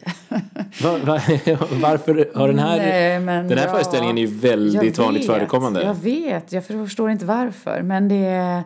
[0.83, 1.21] Va, va,
[1.71, 2.77] varför har den här...
[2.79, 5.83] Nej, den här ja, föreställningen är ju väldigt vanligt vet, förekommande.
[5.83, 7.83] Jag vet, jag förstår inte varför.
[7.83, 8.63] Men det är...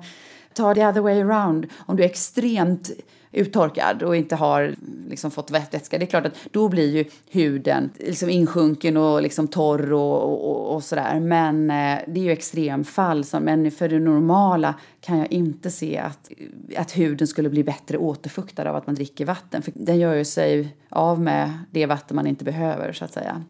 [0.54, 1.66] Ta the other way around.
[1.78, 2.90] Om du är extremt
[3.32, 4.74] uttorkad och inte har
[5.08, 9.48] liksom fått vätska, det är klart att då blir ju huden liksom insjunken och liksom
[9.48, 11.20] torr och, och, och sådär.
[11.20, 13.24] Men eh, det är ju extremfall.
[13.40, 16.30] Men för det normala kan jag inte se att,
[16.76, 19.62] att huden skulle bli bättre återfuktad av att man dricker vatten.
[19.62, 23.44] För den gör ju sig av med det vatten man inte behöver, så att säga.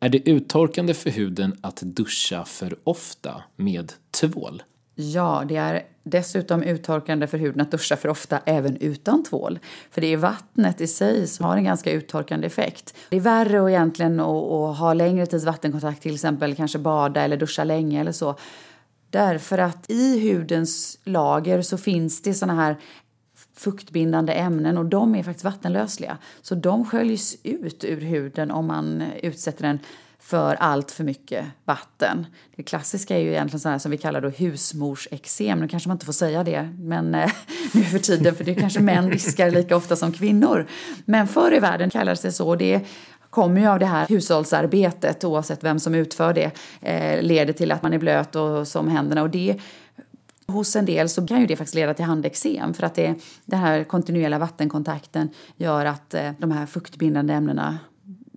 [0.00, 4.62] Är det uttorkande för huden att duscha för ofta med tvål?
[4.98, 9.58] Ja, det är dessutom uttorkande för huden att duscha för ofta även utan tvål.
[9.90, 12.94] För det är vattnet i sig som har en ganska uttorkande effekt.
[13.10, 17.20] Det är värre att egentligen att, att ha längre tids vattenkontakt, till exempel kanske bada
[17.20, 18.36] eller duscha länge eller så.
[19.10, 22.76] Därför att i hudens lager så finns det såna här
[23.56, 26.18] fuktbindande ämnen och de är faktiskt vattenlösliga.
[26.42, 29.78] Så de sköljs ut ur huden om man utsätter den
[30.26, 32.26] för allt för mycket vatten.
[32.56, 35.60] Det klassiska är ju egentligen sådana som vi kallar då husmorseksem.
[35.60, 37.30] Nu kanske man inte får säga det men eh,
[37.72, 40.66] nu för tiden för det kanske män viskar lika ofta som kvinnor.
[41.04, 42.54] Men förr i världen kallades det så.
[42.56, 42.80] Det
[43.30, 47.82] kommer ju av det här hushållsarbetet oavsett vem som utför det eh, leder till att
[47.82, 49.60] man är blöt och som händerna och det
[50.46, 53.60] Hos en del så kan ju det faktiskt leda till handeksem för att det, den
[53.60, 57.78] här kontinuerliga vattenkontakten gör att eh, de här fuktbindande ämnena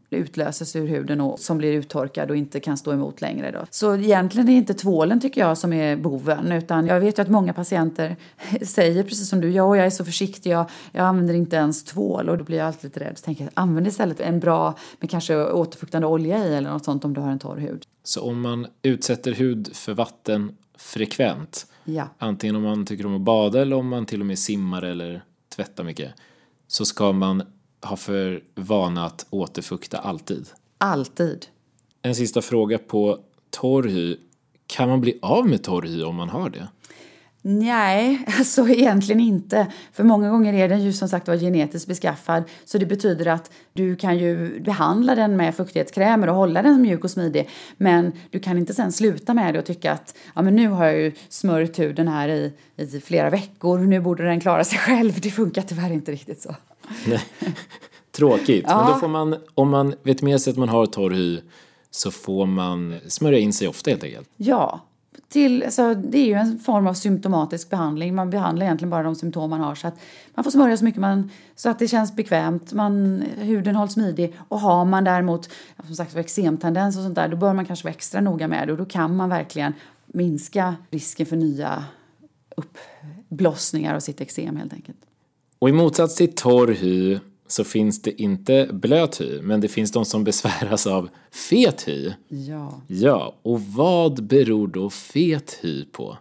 [0.09, 3.51] utlöses ur huden och som blir uttorkad och inte kan stå emot längre.
[3.51, 3.65] Då.
[3.69, 7.21] Så egentligen är det inte tvålen tycker jag som är boven utan jag vet ju
[7.21, 8.15] att många patienter
[8.61, 12.29] säger precis som du, ja jag är så försiktig, jag, jag använder inte ens tvål
[12.29, 13.17] och då blir jag alltid lite rädd.
[13.17, 17.05] Så tänker jag, använd istället en bra med kanske återfuktande olja i eller något sånt
[17.05, 17.83] om du har en torr hud.
[18.03, 22.07] Så om man utsätter hud för vatten frekvent, ja.
[22.17, 25.23] antingen om man tycker om att bada eller om man till och med simmar eller
[25.55, 26.13] tvättar mycket,
[26.67, 27.43] så ska man
[27.81, 30.47] har för vana att återfukta alltid?
[30.77, 31.45] Alltid.
[32.01, 34.17] En sista fråga på torr hy.
[34.67, 36.67] Kan man bli av med torr hy om man har det?
[37.41, 39.67] Nej, alltså egentligen inte.
[39.93, 42.43] För många gånger är den ju som sagt var genetiskt beskaffad.
[42.65, 47.03] Så det betyder att du kan ju behandla den med fuktighetskrämer och hålla den mjuk
[47.03, 47.49] och smidig.
[47.77, 50.85] Men du kan inte sen sluta med det och tycka att ja, men nu har
[50.85, 53.79] jag ju smörjt huden här i, i flera veckor.
[53.79, 55.19] Nu borde den klara sig själv.
[55.21, 56.55] Det funkar tyvärr inte riktigt så.
[57.07, 57.21] Nej.
[58.11, 58.65] Tråkigt.
[58.67, 58.83] Ja.
[58.83, 61.39] Men då får man, om man vet med sig att man har torr hy
[61.91, 64.29] så får man smörja in sig ofta helt enkelt.
[64.37, 64.79] Ja,
[65.29, 68.15] till, alltså, det är ju en form av symptomatisk behandling.
[68.15, 69.75] Man behandlar egentligen bara de symptom man har.
[69.75, 69.99] Så att
[70.35, 72.73] man får smörja så mycket man, så att det känns bekvämt.
[72.73, 74.35] Man, huden hålls smidig.
[74.47, 75.49] Och har man däremot
[75.85, 78.71] som sagt eksemtendens och sånt där, då bör man kanske vara extra noga med det.
[78.71, 79.73] Och då kan man verkligen
[80.05, 81.83] minska risken för nya
[82.57, 84.97] uppblossningar av sitt eksem helt enkelt.
[85.59, 89.91] Och i motsats till torr hy så finns det inte blöt hy, men det finns
[89.91, 92.13] de som besväras av fet hy.
[92.27, 92.81] Ja.
[92.87, 96.17] Ja, och vad beror då fet hy på?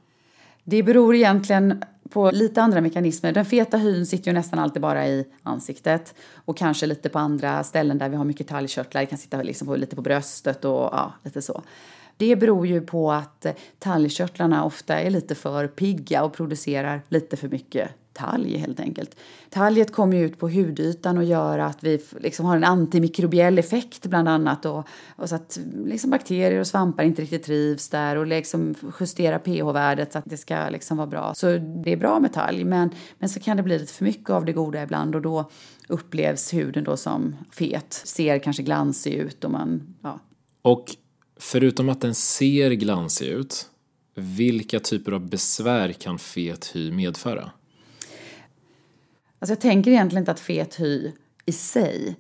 [0.64, 3.33] Det beror egentligen på lite andra mekanismer.
[3.33, 7.64] Den feta hyn sitter ju nästan alltid bara i ansiktet och kanske lite på andra
[7.64, 9.01] ställen där vi har mycket talgkörtlar.
[9.01, 11.62] Det kan sitta liksom på, lite på bröstet och ja, lite så.
[12.16, 13.46] Det beror ju på att
[13.79, 19.16] talgkörtlarna ofta är lite för pigga och producerar lite för mycket talg helt enkelt.
[19.50, 24.07] Talget kommer ju ut på hudytan och gör att vi liksom har en antimikrobiell effekt
[24.07, 28.26] bland annat och, och så att liksom bakterier och svampar inte riktigt trivs där och
[28.26, 31.35] liksom justera pH-värdet så att det ska liksom vara bra.
[31.35, 31.46] Så
[31.85, 34.44] det är bra med talg men, men så kan det bli lite för mycket av
[34.44, 35.50] det goda ibland och då
[35.88, 40.20] upplevs huden då som fet, ser kanske glansig ut och man, ja.
[40.62, 40.85] Och
[41.40, 43.66] förutom att den ser glansig ut,
[44.14, 47.50] vilka typer av besvär kan fet hy medföra?
[49.38, 51.12] Alltså jag tänker egentligen inte att fet hy
[51.46, 52.16] i sig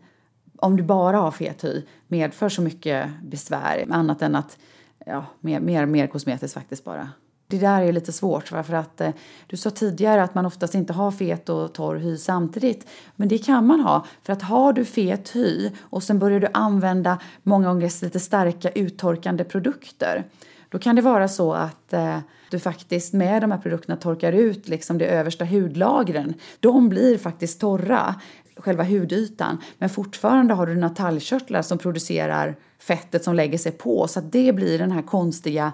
[0.56, 4.58] om du bara har fet hy medför så mycket besvär annat än att
[5.06, 7.08] ja, mer, mer, mer kosmetiskt faktiskt bara.
[7.50, 9.10] Det där är lite svårt för att eh,
[9.46, 12.86] du sa tidigare att man oftast inte har fet och torr hy samtidigt.
[13.16, 16.48] Men det kan man ha för att har du fet hy och sen börjar du
[16.54, 20.24] använda många gånger lite starka uttorkande produkter.
[20.68, 22.18] Då kan det vara så att eh,
[22.50, 26.34] du faktiskt med de här produkterna torkar ut liksom de översta hudlagren.
[26.60, 28.14] De blir faktiskt torra,
[28.56, 29.58] själva hudytan.
[29.78, 34.08] Men fortfarande har du dina talgkörtlar som producerar fettet som lägger sig på.
[34.08, 35.72] Så att det blir den här konstiga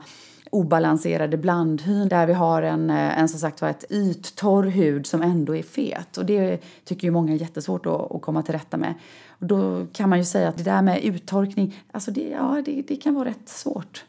[0.50, 5.22] obalanserade blandhyn där vi har en, eh, en som sagt var ett yttorr hud som
[5.22, 6.16] ändå är fet.
[6.16, 8.94] Och det tycker ju många är jättesvårt att, att komma till rätta med.
[9.28, 12.82] Och då kan man ju säga att det där med uttorkning, alltså det, ja, det,
[12.88, 14.04] det kan vara rätt svårt.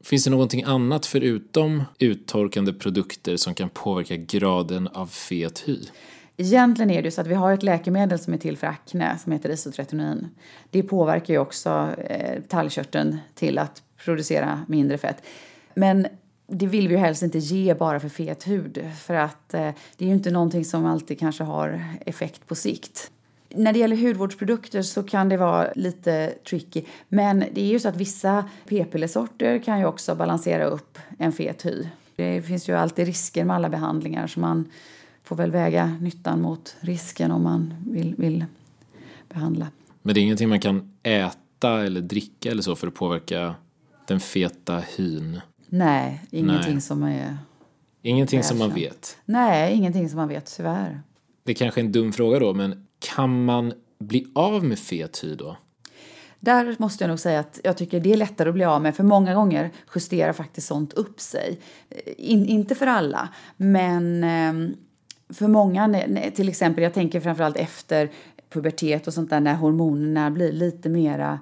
[0.00, 5.78] Finns det någonting annat förutom uttorkande produkter som kan påverka graden av fet hy?
[6.36, 9.32] Egentligen är det så att vi har ett läkemedel som är till för akne som
[9.32, 10.28] heter isotretinoin.
[10.70, 15.16] Det påverkar ju också eh, talgkörteln till att producera mindre fett.
[15.74, 16.06] Men
[16.46, 20.04] det vill vi ju helst inte ge bara för fet hud för att eh, det
[20.04, 23.10] är ju inte någonting som alltid kanske har effekt på sikt.
[23.54, 26.82] När det gäller hudvårdsprodukter så kan det vara lite tricky.
[27.08, 31.66] Men det är ju så att vissa p-pillersorter kan ju också balansera upp en fet
[31.66, 31.86] hy.
[32.16, 34.70] Det finns ju alltid risker med alla behandlingar så man
[35.24, 38.44] får väl väga nyttan mot risken om man vill, vill
[39.28, 39.66] behandla.
[40.02, 43.54] Men det är ingenting man kan äta eller dricka eller så för att påverka
[44.06, 45.40] den feta hyn?
[45.68, 46.80] Nej, ingenting Nej.
[46.80, 47.38] som är...
[48.02, 49.16] Ingenting som man vet?
[49.24, 51.02] Nej, ingenting som man vet, tyvärr.
[51.50, 55.24] Det är kanske är en dum fråga då, men kan man bli av med fet
[55.24, 55.56] hy då?
[56.40, 58.96] Där måste jag nog säga att jag tycker det är lättare att bli av med
[58.96, 61.60] för många gånger justerar faktiskt sånt upp sig.
[61.88, 64.76] Eh, in, inte för alla, men ehm,
[65.28, 66.02] för många,
[66.34, 68.10] till exempel jag tänker framförallt efter
[68.50, 71.38] pubertet och sånt där när hormonerna blir lite mera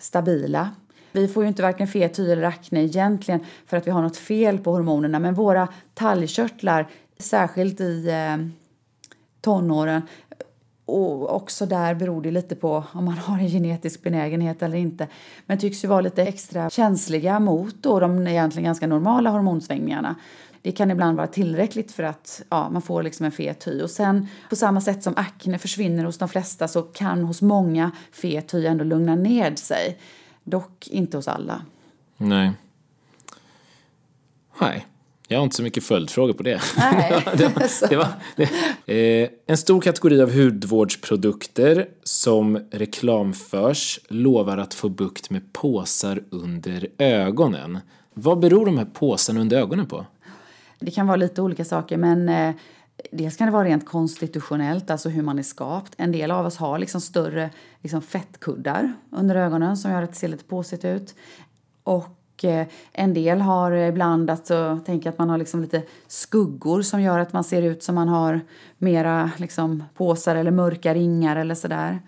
[0.00, 0.70] stabila.
[1.12, 4.16] Vi får ju inte varken fet hy eller akne egentligen för att vi har något
[4.16, 8.63] fel på hormonerna men våra talgkörtlar, särskilt i eh,
[9.44, 10.02] tonåren,
[10.86, 15.08] och också där beror det lite på om man har en genetisk benägenhet eller inte.
[15.46, 20.14] Men tycks ju vara lite extra känsliga mot då de egentligen ganska normala hormonsvängningarna.
[20.62, 23.82] Det kan ibland vara tillräckligt för att ja, man får liksom en fet hy.
[23.82, 27.90] Och sen på samma sätt som akne försvinner hos de flesta så kan hos många
[28.12, 29.98] fet hy ändå lugna ned sig.
[30.44, 31.62] Dock inte hos alla.
[32.16, 32.52] Nej.
[34.60, 34.86] Nej.
[35.28, 36.60] Jag har inte så mycket följdfrågor på det.
[36.76, 37.24] Nej.
[37.36, 37.52] det,
[37.88, 39.22] det var, det.
[39.22, 46.88] Eh, en stor kategori av hudvårdsprodukter som reklamförs lovar att få bukt med påsar under
[46.98, 47.78] ögonen.
[48.14, 50.06] Vad beror de här påsarna under ögonen på?
[50.78, 52.54] Det kan vara lite olika saker men eh,
[53.12, 55.94] Dels kan det vara rent konstitutionellt, alltså hur man är skapt.
[55.96, 60.18] En del av oss har liksom större liksom fettkuddar under ögonen som gör att det
[60.18, 61.14] ser lite påsigt ut.
[61.82, 67.02] Och eh, en del har ibland alltså, tänker att man har liksom lite skuggor som
[67.02, 68.40] gör att man ser ut som man har
[68.78, 72.00] mera liksom, påsar eller mörka ringar eller sådär.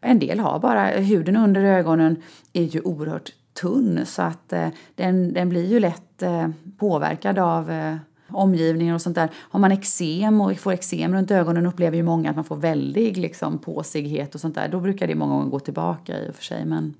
[0.00, 2.16] En del har bara, huden under ögonen
[2.52, 7.70] är ju oerhört tunn så att eh, den, den blir ju lätt eh, påverkad av
[7.70, 7.96] eh,
[8.28, 9.28] omgivningen och sånt där.
[9.34, 13.16] Har man eksem och får eksem runt ögonen upplever ju många att man får väldig
[13.16, 14.68] liksom, påsighet och sånt där.
[14.68, 16.94] Då brukar det många gånger gå tillbaka i och för sig men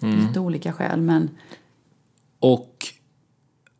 [0.00, 0.26] mm.
[0.26, 1.30] lite olika skäl men.
[2.44, 2.86] Och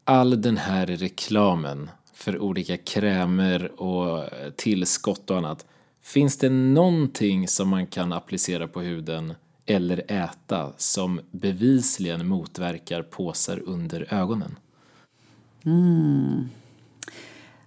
[0.05, 4.25] all den här reklamen för olika krämer och
[4.57, 5.67] tillskott och annat.
[6.03, 9.35] Finns det någonting som man kan applicera på huden
[9.67, 14.59] eller äta som bevisligen motverkar påsar under ögonen?
[15.65, 16.49] Mm.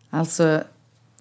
[0.09, 0.63] Alltså,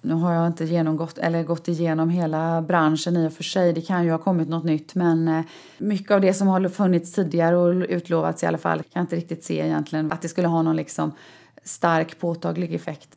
[0.01, 3.73] nu har jag inte genomgått, eller gått igenom hela branschen i och för sig.
[3.73, 5.41] Det kan ju ha kommit något nytt men eh,
[5.77, 9.15] mycket av det som har funnits tidigare och utlovats i alla fall kan jag inte
[9.15, 11.11] riktigt se egentligen att det skulle ha någon liksom
[11.63, 13.09] stark påtaglig effekt.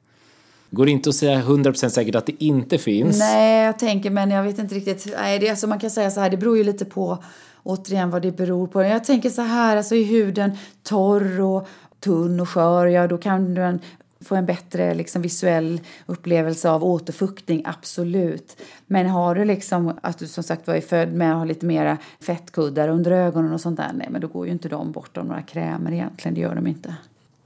[0.70, 3.18] Går det inte att säga 100% säkert att det inte finns?
[3.18, 5.14] Nej, jag tänker men jag vet inte riktigt.
[5.20, 7.18] Nej, det, alltså man kan säga så här, det beror ju lite på
[7.62, 8.82] återigen vad det beror på.
[8.82, 11.68] Jag tänker så här, alltså är huden torr och
[12.00, 13.80] tunn och skör, ja då kan den
[14.24, 18.62] få en bättre liksom, visuell upplevelse av återfuktning, absolut.
[18.86, 21.66] Men har du liksom att du som sagt var är född med att ha lite
[21.66, 25.16] mera fettkuddar under ögonen och sånt där, nej men då går ju inte de bort
[25.16, 26.94] av några krämer egentligen, det gör de inte.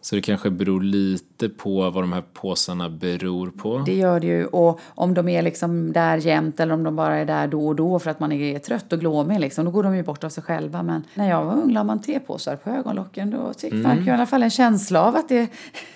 [0.04, 3.78] Så det kanske beror lite på vad de här påsarna beror på.
[3.78, 4.46] Det gör det ju.
[4.46, 7.76] Och om de är liksom där jämt eller om de bara är där då och
[7.76, 10.28] då för att man är trött och glåmig liksom, då går de ju bort av
[10.28, 10.82] sig själva.
[10.82, 13.30] Men när jag var ung la man tepåsar på ögonlocken.
[13.30, 13.98] Då fick mm.
[13.98, 15.48] jag i alla fall en känsla av att det,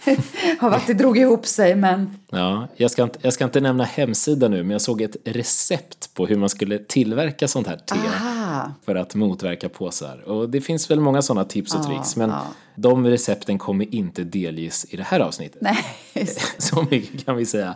[0.60, 1.74] av att det drog ihop sig.
[1.74, 2.18] Men...
[2.30, 6.14] Ja, jag ska, inte, jag ska inte nämna hemsida nu, men jag såg ett recept
[6.14, 7.94] på hur man skulle tillverka sånt här te.
[7.94, 8.37] Aha.
[8.84, 10.18] För att motverka påsar.
[10.18, 12.16] Och det finns väl många sådana tips och tricks.
[12.16, 12.46] men ja.
[12.74, 15.62] de recepten kommer inte delges i det här avsnittet.
[15.62, 15.76] Nej.
[16.58, 17.74] Så mycket kan vi säga.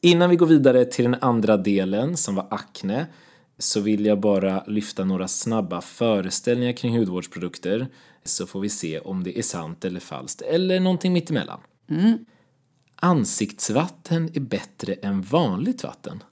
[0.00, 3.06] Innan vi går vidare till den andra delen som var akne
[3.58, 7.86] så vill jag bara lyfta några snabba föreställningar kring hudvårdsprodukter
[8.24, 11.60] så får vi se om det är sant eller falskt eller någonting mittemellan.
[11.90, 12.18] Mm.
[12.96, 16.22] Ansiktsvatten är bättre än vanligt vatten.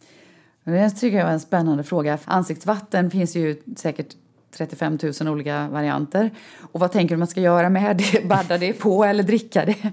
[0.64, 2.18] Det tycker jag är en spännande fråga.
[2.24, 4.16] Ansiktsvatten finns ju säkert
[4.56, 6.30] 35 000 olika varianter.
[6.72, 8.24] Och vad tänker du man ska göra med det?
[8.28, 9.92] Badda det på eller dricka det?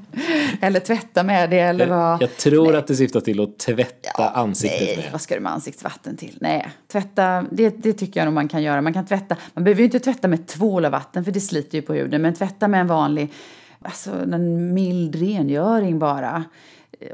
[0.62, 2.14] Eller tvätta med det eller vad?
[2.14, 2.76] Jag, jag tror nej.
[2.76, 5.12] att det syftar till att tvätta ja, ansiktet nej, med.
[5.12, 6.38] vad ska du med ansiktsvatten till?
[6.42, 8.82] Nej, tvätta, det, det tycker jag nog man kan göra.
[8.82, 11.78] Man kan tvätta, man behöver ju inte tvätta med tvål och vatten för det sliter
[11.78, 12.22] ju på huden.
[12.22, 13.34] Men tvätta med en vanlig,
[13.82, 16.44] alltså en mild rengöring bara.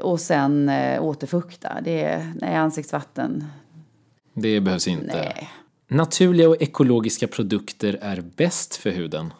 [0.00, 1.80] Och sen äh, återfukta.
[1.84, 3.44] Det, nej, ansiktsvatten.
[4.34, 5.16] Det behövs inte.
[5.16, 5.50] Nej.
[5.88, 9.32] Naturliga och ekologiska produkter är bäst för huden.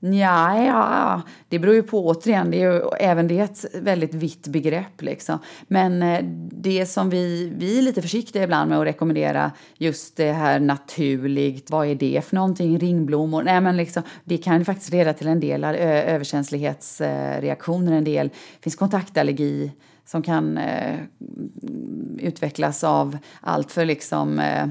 [0.00, 4.14] Ja, ja, det beror ju på återigen, det är ju, även det är ett väldigt
[4.14, 5.38] vitt begrepp liksom.
[5.68, 10.32] Men eh, det som vi, vi är lite försiktiga ibland med att rekommendera just det
[10.32, 14.90] här naturligt, vad är det för någonting, ringblommor, nej men liksom, det kan ju faktiskt
[14.90, 19.72] leda till en del överkänslighetsreaktioner, en del, det finns kontaktallergi
[20.06, 21.00] som kan eh,
[22.18, 24.68] utvecklas av allt för liksom eh,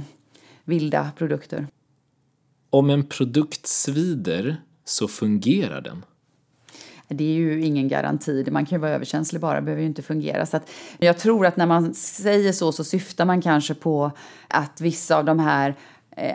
[0.64, 1.68] vilda produkter.
[2.70, 6.06] Om en produkt svider så fungerar den?
[7.08, 8.48] Det är ju ingen garanti.
[8.52, 10.46] Man kan ju vara överkänslig bara, behöver ju inte fungera.
[10.46, 14.12] Så att, jag tror att när man säger så så syftar man kanske på
[14.48, 15.76] att vissa av de här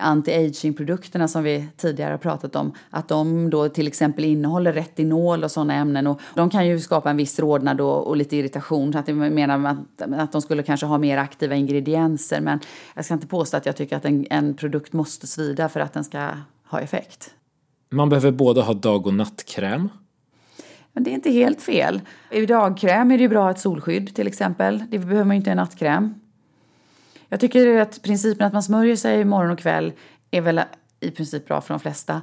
[0.01, 5.51] anti-aging-produkterna som vi tidigare har pratat om, att de då till exempel innehåller retinol och
[5.51, 8.93] sådana ämnen och de kan ju skapa en viss rodnad och, och lite irritation.
[8.93, 12.61] Så att jag menar att, att de skulle kanske ha mer aktiva ingredienser men
[12.95, 15.93] jag ska inte påstå att jag tycker att en, en produkt måste svida för att
[15.93, 16.29] den ska
[16.69, 17.35] ha effekt.
[17.91, 19.89] Man behöver både ha dag och nattkräm.
[20.93, 22.01] Men det är inte helt fel.
[22.31, 24.85] I dagkräm är det bra ett solskydd till exempel.
[24.91, 26.15] Det behöver man ju inte i nattkräm.
[27.33, 29.93] Jag tycker att principen att man smörjer sig morgon och kväll
[30.31, 30.61] är väl
[31.01, 32.21] i princip bra för de flesta.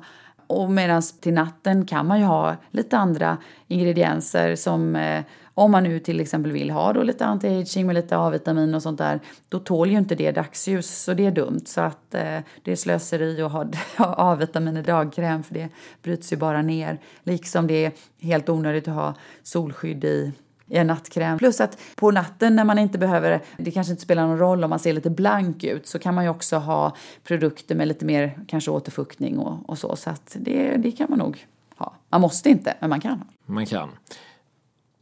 [0.48, 5.84] Och medan till natten kan man ju ha lite andra ingredienser som eh, om man
[5.84, 9.60] nu till exempel vill ha då lite anti-aging med lite A-vitamin och sånt där, då
[9.60, 11.64] tål ju inte det dagsljus så det är dumt.
[11.66, 13.66] Så att eh, det är slöseri att ha
[13.98, 15.70] A-vitamin i dagkräm för det
[16.04, 17.00] bryts ju bara ner.
[17.24, 17.92] Liksom det är
[18.22, 20.34] helt onödigt att ha solskydd i
[20.68, 21.38] i en nattkräm.
[21.38, 24.70] Plus att på natten när man inte behöver, det kanske inte spelar någon roll om
[24.70, 28.40] man ser lite blank ut, så kan man ju också ha produkter med lite mer
[28.48, 29.96] kanske återfuktning och, och så.
[29.96, 31.46] Så att det, det kan man nog
[31.78, 31.94] ha.
[32.10, 33.24] Man måste inte, men man kan.
[33.46, 33.90] Man kan.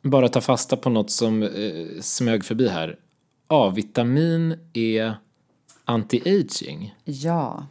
[0.01, 1.49] Bara ta fasta på något som eh,
[2.01, 2.95] smög förbi här.
[3.47, 5.15] A-vitamin är
[5.85, 6.95] anti-aging.
[7.03, 7.67] Ja.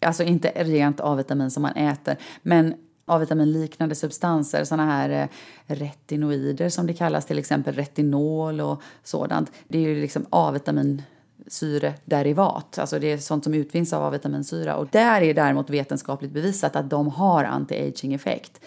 [0.00, 2.74] Alltså inte rent A-vitamin som man äter, men
[3.10, 9.52] A-vitaminliknande substanser, sådana här eh, retinoider som det kallas, till exempel retinol och sådant.
[9.68, 11.02] Det är ju liksom A-vitamin
[11.46, 16.76] syrederivat, alltså det är sånt som utvinns av A-vitaminsyra och där är däremot vetenskapligt bevisat
[16.76, 18.60] att de har anti-aging effekt.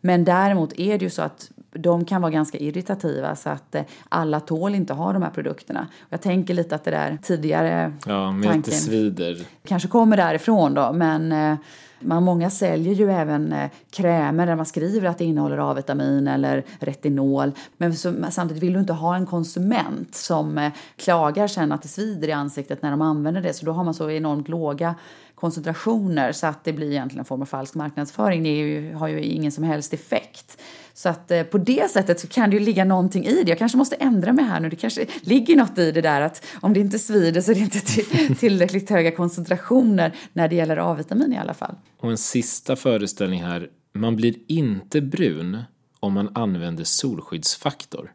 [0.00, 3.82] Men däremot är det ju så att de kan vara ganska irritativa så att eh,
[4.08, 5.88] alla tål inte ha de här produkterna.
[6.08, 9.46] Jag tänker lite att det där tidigare ja, tanken svider.
[9.64, 11.56] kanske kommer därifrån då men eh,
[12.00, 16.64] man, många säljer ju även eh, krämer där man skriver att det innehåller A-vitamin eller
[16.78, 17.52] retinol.
[17.76, 21.88] Men så, samtidigt vill du inte ha en konsument som eh, klagar sen att det
[21.88, 23.52] svider i ansiktet när de använder det.
[23.52, 24.94] Så då har man så enormt låga
[25.40, 28.42] koncentrationer så att det blir egentligen en form av falsk marknadsföring.
[28.42, 30.60] Det ju, har ju ingen som helst effekt.
[30.94, 33.48] Så att eh, på det sättet så kan det ju ligga någonting i det.
[33.48, 34.68] Jag kanske måste ändra mig här nu.
[34.68, 37.60] Det kanske ligger något i det där att om det inte svider så är det
[37.60, 41.74] inte till, tillräckligt höga koncentrationer när det gäller A-vitamin i alla fall.
[41.98, 43.68] Och en sista föreställning här.
[43.92, 45.58] Man blir inte brun
[46.00, 48.12] om man använder solskyddsfaktor.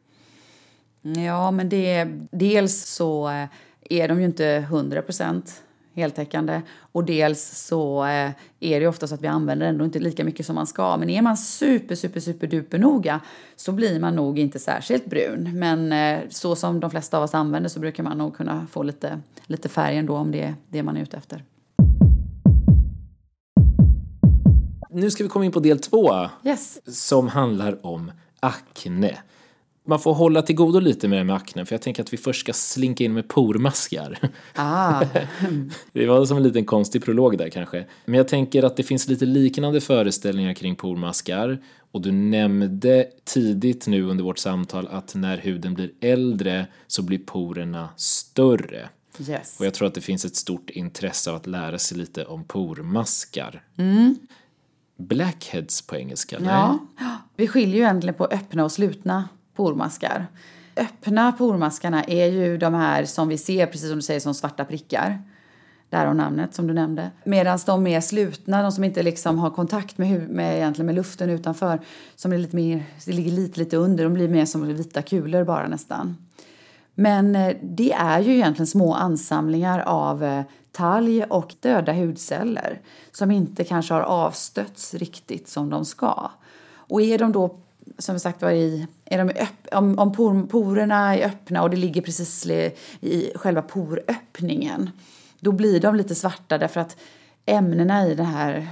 [1.25, 3.47] Ja, men det dels så eh,
[3.89, 5.61] är de ju inte 100 procent
[5.95, 6.62] heltäckande.
[6.77, 10.45] Och dels så eh, är det ofta så att vi använder ändå inte lika mycket
[10.45, 10.97] som man ska.
[10.97, 13.19] Men är man super, super, super duper noga
[13.55, 15.60] så blir man nog inte särskilt brun.
[15.60, 18.84] Men eh, så som de flesta av oss använder så brukar man nog kunna få
[18.84, 21.43] lite, lite färg ändå om det är det man är ute efter.
[24.89, 26.97] Nu ska vi komma in på del två Yes.
[26.97, 29.17] som handlar om akne.
[29.88, 32.17] Man får hålla till godo lite med det med akne för jag tänker att vi
[32.17, 34.19] först ska slinka in med pormaskar.
[34.55, 35.03] Ah,
[35.91, 37.86] Det var som en liten konstig prolog där kanske.
[38.05, 41.61] Men jag tänker att det finns lite liknande föreställningar kring pormaskar.
[41.91, 47.19] Och du nämnde tidigt nu under vårt samtal att när huden blir äldre så blir
[47.19, 48.89] porerna större.
[49.27, 49.59] yes.
[49.59, 52.43] Och jag tror att det finns ett stort intresse av att lära sig lite om
[52.43, 53.63] pormaskar.
[54.97, 56.38] Blackheads på engelska?
[56.39, 56.77] nej?
[56.99, 60.28] Ja, vi skiljer ju egentligen på öppna och slutna pormaskar.
[60.78, 64.66] Öppna pormaskarna är ju de här som vi ser, precis som du säger, som svarta
[64.66, 65.22] prickar.
[65.89, 67.12] Därav namnet som du nämnde.
[67.24, 71.30] Medan de mer slutna, de som inte liksom har kontakt med, med, egentligen med luften
[71.30, 71.80] utanför,
[72.16, 75.68] som är lite mer, ligger lite, lite under, de blir mer som vita kulor bara
[75.68, 76.18] nästan.
[76.95, 82.82] Men eh, det är ju egentligen små ansamlingar av eh, talg och döda hudceller
[83.12, 86.32] som inte kanske har avstötts riktigt som de ska.
[86.76, 87.58] Och är de då,
[87.97, 91.77] som sagt var, i, är de öpp, om, om por, porerna är öppna och det
[91.77, 92.71] ligger precis i,
[93.01, 94.89] i själva poröppningen,
[95.39, 96.97] då blir de lite svarta därför att
[97.45, 98.67] ämnena i den här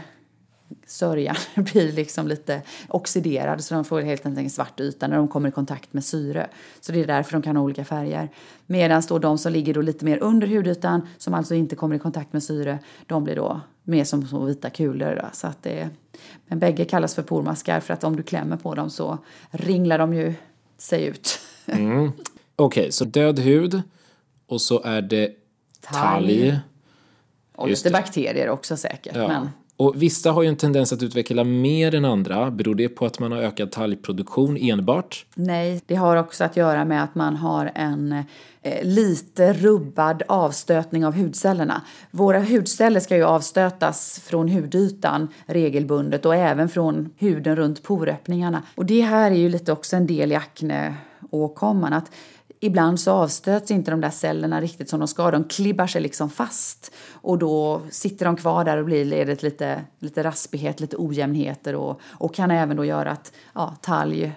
[0.87, 5.27] sörjan blir liksom lite oxiderade så de får helt enkelt en svart yta när de
[5.27, 6.47] kommer i kontakt med syre.
[6.81, 8.29] Så det är därför de kan ha olika färger.
[8.65, 11.99] Medan då de som ligger då lite mer under hudytan som alltså inte kommer i
[11.99, 15.19] kontakt med syre de blir då mer som små vita kulor.
[15.21, 15.29] Då.
[15.33, 15.89] Så att det,
[16.53, 19.17] men bägge kallas för pormaskar för att om du klämmer på dem så
[19.51, 20.33] ringlar de ju
[20.77, 21.39] sig ut.
[22.55, 23.81] Okej, så död hud
[24.47, 25.31] och så är det
[25.81, 26.39] talg.
[26.39, 26.59] Talg.
[27.55, 28.01] Och Just lite det.
[28.01, 29.15] bakterier också säkert.
[29.15, 29.27] Ja.
[29.27, 32.51] Men och vissa har ju en tendens att utveckla mer än andra.
[32.51, 35.25] Beror det på att man har ökad talgproduktion enbart?
[35.35, 38.23] Nej, det har också att göra med att man har en
[38.61, 41.81] eh, lite rubbad avstötning av hudcellerna.
[42.11, 48.61] Våra hudceller ska ju avstötas från hudytan regelbundet och även från huden runt poröppningarna.
[48.75, 51.93] Och det här är ju lite också en del i akneåkomman.
[51.93, 52.11] Att
[52.63, 55.31] Ibland så avstöts inte de där cellerna riktigt som de ska.
[55.31, 56.93] De klibbar sig liksom fast.
[57.11, 62.01] Och då sitter de kvar där och blir ledet lite, lite raspighet, lite ojämnheter och,
[62.03, 64.33] och kan även då göra att ja, talg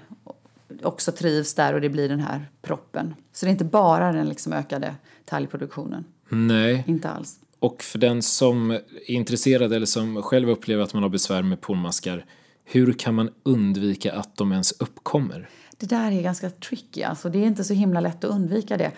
[0.82, 3.14] också trivs där och det blir den här proppen.
[3.32, 6.04] Så det är inte bara den liksom ökade talgproduktionen.
[6.28, 6.84] Nej.
[6.86, 7.38] Inte alls.
[7.58, 11.60] Och för den som är intresserad eller som själv upplever att man har besvär med
[11.60, 12.24] pormaskar,
[12.64, 15.48] hur kan man undvika att de ens uppkommer?
[15.78, 17.28] Det där är ganska tricky, alltså.
[17.28, 18.92] det är inte så himla lätt att undvika det.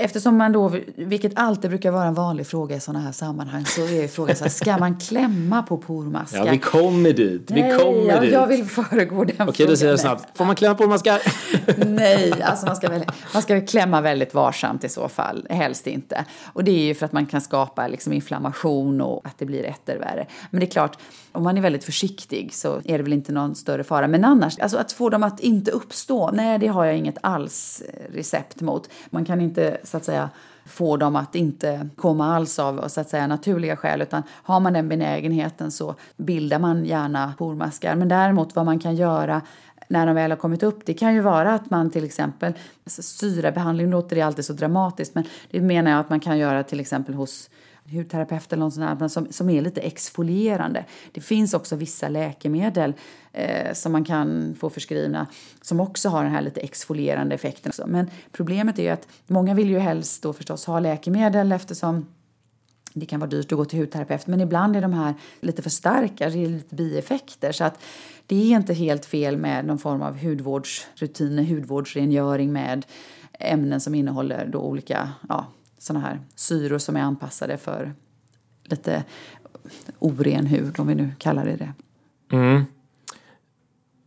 [0.00, 3.80] Eftersom man då, vilket alltid brukar vara en vanlig fråga i sådana här sammanhang, så
[3.80, 6.44] är frågan så här, ska man klämma på pormaskar?
[6.46, 7.50] Ja, vi kommer dit.
[7.50, 8.32] Vi Nej, kommer jag, dit.
[8.32, 10.18] jag vill föregå den Okej, då säger jag frågan.
[10.18, 10.38] snabbt.
[10.38, 11.20] Får man klämma pormaskar?
[11.86, 15.86] Nej, alltså man ska, väl, man ska väl klämma väldigt varsamt i så fall, helst
[15.86, 16.24] inte.
[16.52, 19.64] Och det är ju för att man kan skapa liksom inflammation och att det blir
[19.64, 20.26] etter värre.
[20.50, 20.98] Men det är klart,
[21.32, 24.08] om man är väldigt försiktig så är det väl inte någon större fara.
[24.08, 27.82] Men annars, alltså att få dem att inte uppstå, nej det har jag inget alls
[28.12, 28.88] recept mot.
[29.10, 30.30] Man kan inte så att säga
[30.64, 34.72] få dem att inte komma alls av så att säga naturliga skäl utan har man
[34.72, 37.94] den benägenheten så bildar man gärna pormaskar.
[37.94, 39.42] Men däremot vad man kan göra
[39.88, 40.86] när de väl har kommit upp.
[40.86, 42.52] Det kan ju vara att man till exempel,
[42.84, 46.62] alltså syrabehandling låter det alltid så dramatiskt men det menar jag att man kan göra
[46.62, 47.50] till exempel hos
[47.92, 50.84] hudterapeut eller någon sån här, som, som är lite exfolierande.
[51.12, 52.94] Det finns också vissa läkemedel
[53.32, 55.26] eh, som man kan få förskrivna
[55.62, 57.72] som också har den här lite exfolierande effekten.
[57.86, 62.06] Men problemet är ju att många vill ju helst då förstås ha läkemedel eftersom
[62.92, 65.70] det kan vara dyrt att gå till hudterapeut men ibland är de här lite för
[65.70, 67.52] starka, det är lite bieffekter.
[67.52, 67.82] Så att
[68.26, 72.86] det är inte helt fel med någon form av hudvårdsrutiner, hudvårdsrengöring med
[73.32, 75.46] ämnen som innehåller då olika ja,
[75.80, 77.92] såna här syror som är anpassade för
[78.64, 79.04] lite
[79.98, 81.72] oren hud, om vi nu kallar det det.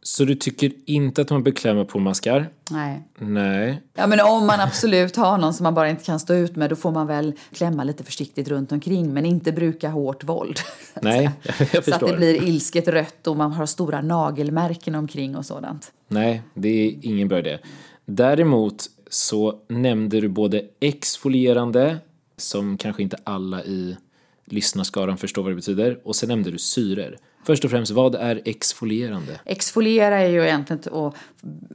[0.05, 2.49] Så du tycker inte att man bör klämma pormaskar?
[2.71, 3.03] Nej.
[3.19, 3.81] Nej.
[3.93, 6.69] Ja, men om man absolut har någon som man bara inte kan stå ut med
[6.69, 10.59] då får man väl klämma lite försiktigt runt omkring men inte bruka hårt våld.
[11.01, 12.07] Nej, jag Så att förstår.
[12.07, 15.91] det blir ilsket rött och man har stora nagelmärken omkring och sådant.
[16.07, 17.59] Nej, det är ingen bra idé.
[18.05, 21.97] Däremot så nämnde du både exfolierande,
[22.37, 23.97] som kanske inte alla i
[24.45, 27.17] lyssnarskaran förstår vad det betyder, och sen nämnde du syror.
[27.45, 29.39] Först och främst, vad är exfolierande?
[29.45, 31.15] Exfoliera är ju egentligen att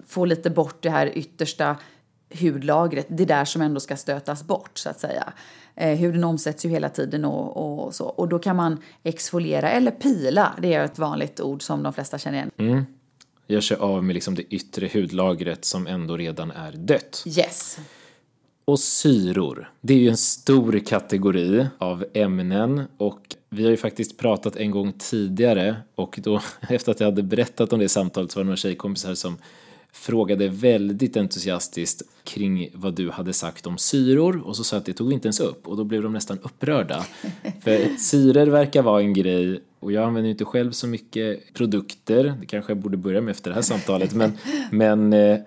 [0.06, 1.76] få lite bort det här yttersta
[2.40, 5.32] hudlagret, det där som ändå ska stötas bort så att säga.
[5.74, 8.04] Eh, huden omsätts ju hela tiden och, och så.
[8.04, 12.18] Och då kan man exfoliera eller pila, det är ett vanligt ord som de flesta
[12.18, 12.86] känner igen.
[13.50, 17.24] Gör sig av med liksom det yttre hudlagret som ändå redan är dött.
[17.26, 17.78] Yes.
[18.64, 23.20] Och syror, det är ju en stor kategori av ämnen och
[23.50, 27.72] vi har ju faktiskt pratat en gång tidigare och då efter att jag hade berättat
[27.72, 29.36] om det samtalet så var det några tjejkompisar som
[29.92, 34.92] frågade väldigt entusiastiskt kring vad du hade sagt om syror och så sa att det
[34.92, 37.06] tog inte ens upp och då blev de nästan upprörda.
[37.64, 42.34] För syror verkar vara en grej och jag använder ju inte själv så mycket produkter,
[42.40, 44.38] det kanske jag borde börja med efter det här samtalet, men,
[44.70, 45.38] men eh,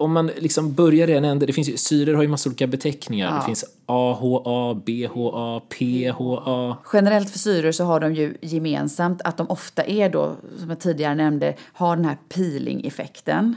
[0.00, 2.66] om man liksom börjar i en ände, det finns ju, syror har ju massa olika
[2.66, 3.28] beteckningar.
[3.28, 3.38] Ja.
[3.38, 6.76] Det finns AHA, BHA, PHA.
[6.92, 10.80] Generellt för syror så har de ju gemensamt att de ofta är då, som jag
[10.80, 13.54] tidigare nämnde, har den här peeling-effekten.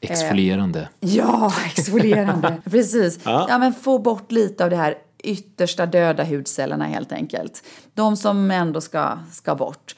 [0.00, 0.80] Exfolierande.
[0.80, 2.56] Eh, ja, exfolierande.
[2.70, 3.20] Precis.
[3.24, 3.46] Ja.
[3.48, 7.62] ja, men få bort lite av det här yttersta döda hudcellerna helt enkelt.
[7.94, 9.94] De som ändå ska, ska bort.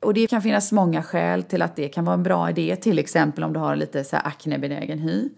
[0.00, 2.98] Och det kan finnas många skäl till att det kan vara en bra idé, till
[2.98, 5.28] exempel om du har lite så här aknebenägen hy.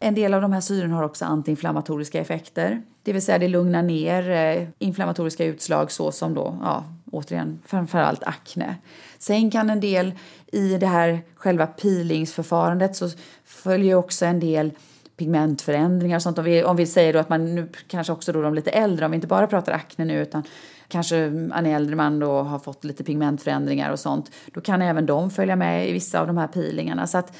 [0.00, 3.82] En del av de här syrorna har också antiinflammatoriska effekter, det vill säga det lugnar
[3.82, 8.76] ner eh, inflammatoriska utslag såsom då, ja, återigen framförallt akne.
[9.18, 10.12] Sen kan en del
[10.52, 13.08] i det här själva peelingsförfarandet så
[13.44, 14.70] följer också en del
[15.18, 16.38] pigmentförändringar och sånt.
[16.38, 19.04] Om vi, om vi säger då att man nu kanske också då de lite äldre,
[19.04, 20.42] om vi inte bara pratar akne nu utan
[20.88, 25.30] kanske en äldre man då har fått lite pigmentförändringar och sånt, då kan även de
[25.30, 27.06] följa med i vissa av de här peelingarna.
[27.06, 27.36] Så att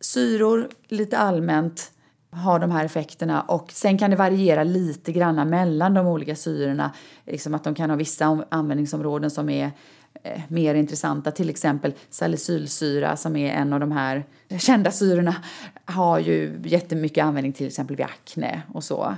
[0.00, 1.92] syror lite allmänt
[2.30, 6.92] har de här effekterna och sen kan det variera lite grann mellan de olika syrorna.
[7.26, 9.70] Liksom att de kan ha vissa användningsområden som är
[10.22, 11.30] eh, mer intressanta.
[11.30, 14.24] Till exempel salicylsyra som är en av de här
[14.58, 15.34] kända syrorna
[15.84, 19.14] har ju jättemycket användning till exempel vid akne och så.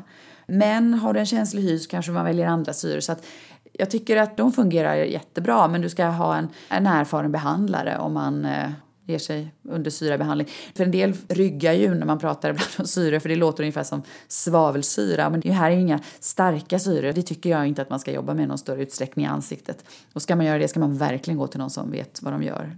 [0.46, 3.00] Men har du en känslig hy så kanske man väljer andra syror.
[3.00, 3.26] Så att
[3.72, 8.14] jag tycker att de fungerar jättebra men du ska ha en, en erfaren behandlare om
[8.14, 8.70] man eh,
[9.06, 10.48] ger sig under syrabehandling.
[10.74, 13.82] För en del ryggar ju när man pratar ibland om syre för det låter ungefär
[13.82, 15.30] som svavelsyra.
[15.30, 17.12] Men det här är ju inga starka syror.
[17.12, 19.84] Det tycker jag inte att man ska jobba med i någon större utsträckning i ansiktet.
[20.12, 22.42] Och ska man göra det ska man verkligen gå till någon som vet vad de
[22.42, 22.76] gör.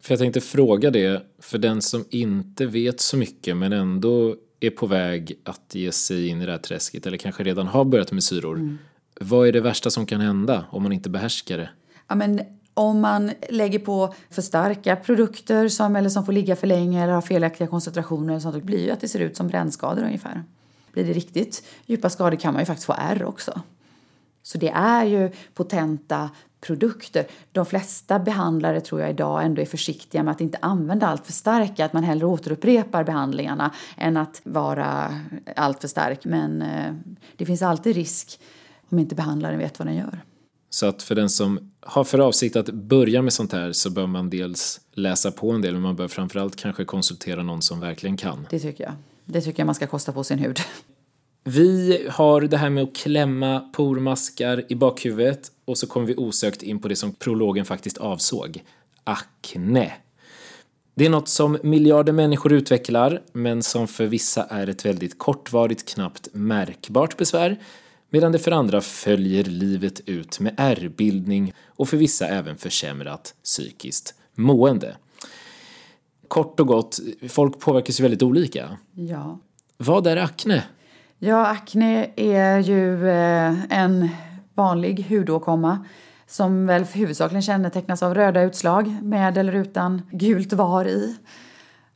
[0.00, 4.70] För jag tänkte fråga det, för den som inte vet så mycket men ändå är
[4.70, 8.12] på väg att ge sig in i det här träsket eller kanske redan har börjat
[8.12, 8.56] med syror.
[8.56, 8.78] Mm.
[9.20, 11.70] Vad är det värsta som kan hända om man inte behärskar det?
[12.08, 12.40] Ja, men
[12.74, 17.12] om man lägger på för starka produkter som, eller som får ligga för länge eller
[17.12, 20.44] har felaktiga koncentrationer eller sånt, det blir ju att det ser ut som brännskador ungefär.
[20.92, 23.62] Blir det riktigt djupa skador kan man ju faktiskt få ärr också.
[24.42, 26.30] Så det är ju potenta
[26.60, 27.26] produkter.
[27.52, 31.32] De flesta behandlare tror jag idag ändå är försiktiga med att inte använda allt för
[31.32, 35.20] starka, att man hellre återupprepar behandlingarna än att vara
[35.56, 36.24] allt för stark.
[36.24, 36.94] Men eh,
[37.36, 38.40] det finns alltid risk
[38.88, 40.22] om inte behandlaren vet vad den gör.
[40.70, 44.06] Så att för den som har för avsikt att börja med sånt här så bör
[44.06, 48.16] man dels läsa på en del men man bör framförallt kanske konsultera någon som verkligen
[48.16, 48.46] kan.
[48.50, 48.92] Det tycker jag.
[49.24, 50.60] Det tycker jag man ska kosta på sin hud.
[51.50, 56.62] Vi har det här med att klämma pormaskar i bakhuvudet och så kommer vi osökt
[56.62, 58.64] in på det som prologen faktiskt avsåg.
[59.04, 59.92] Akne.
[60.94, 65.94] Det är något som miljarder människor utvecklar men som för vissa är ett väldigt kortvarigt,
[65.94, 67.56] knappt märkbart besvär
[68.10, 74.14] medan det för andra följer livet ut med ärrbildning och för vissa även försämrat psykiskt
[74.34, 74.96] mående.
[76.28, 78.78] Kort och gott, folk påverkas ju väldigt olika.
[78.94, 79.38] Ja.
[79.76, 80.64] Vad är akne?
[81.20, 84.08] Ja, akne är ju eh, en
[84.54, 85.84] vanlig hudåkomma
[86.26, 91.16] som väl huvudsakligen kännetecknas av röda utslag med eller utan gult var i.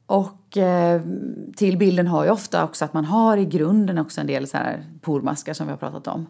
[0.07, 1.03] Och eh,
[1.57, 4.57] till bilden har ju ofta också att man har i grunden också en del så
[4.57, 6.27] här pormaskar som vi har pratat om.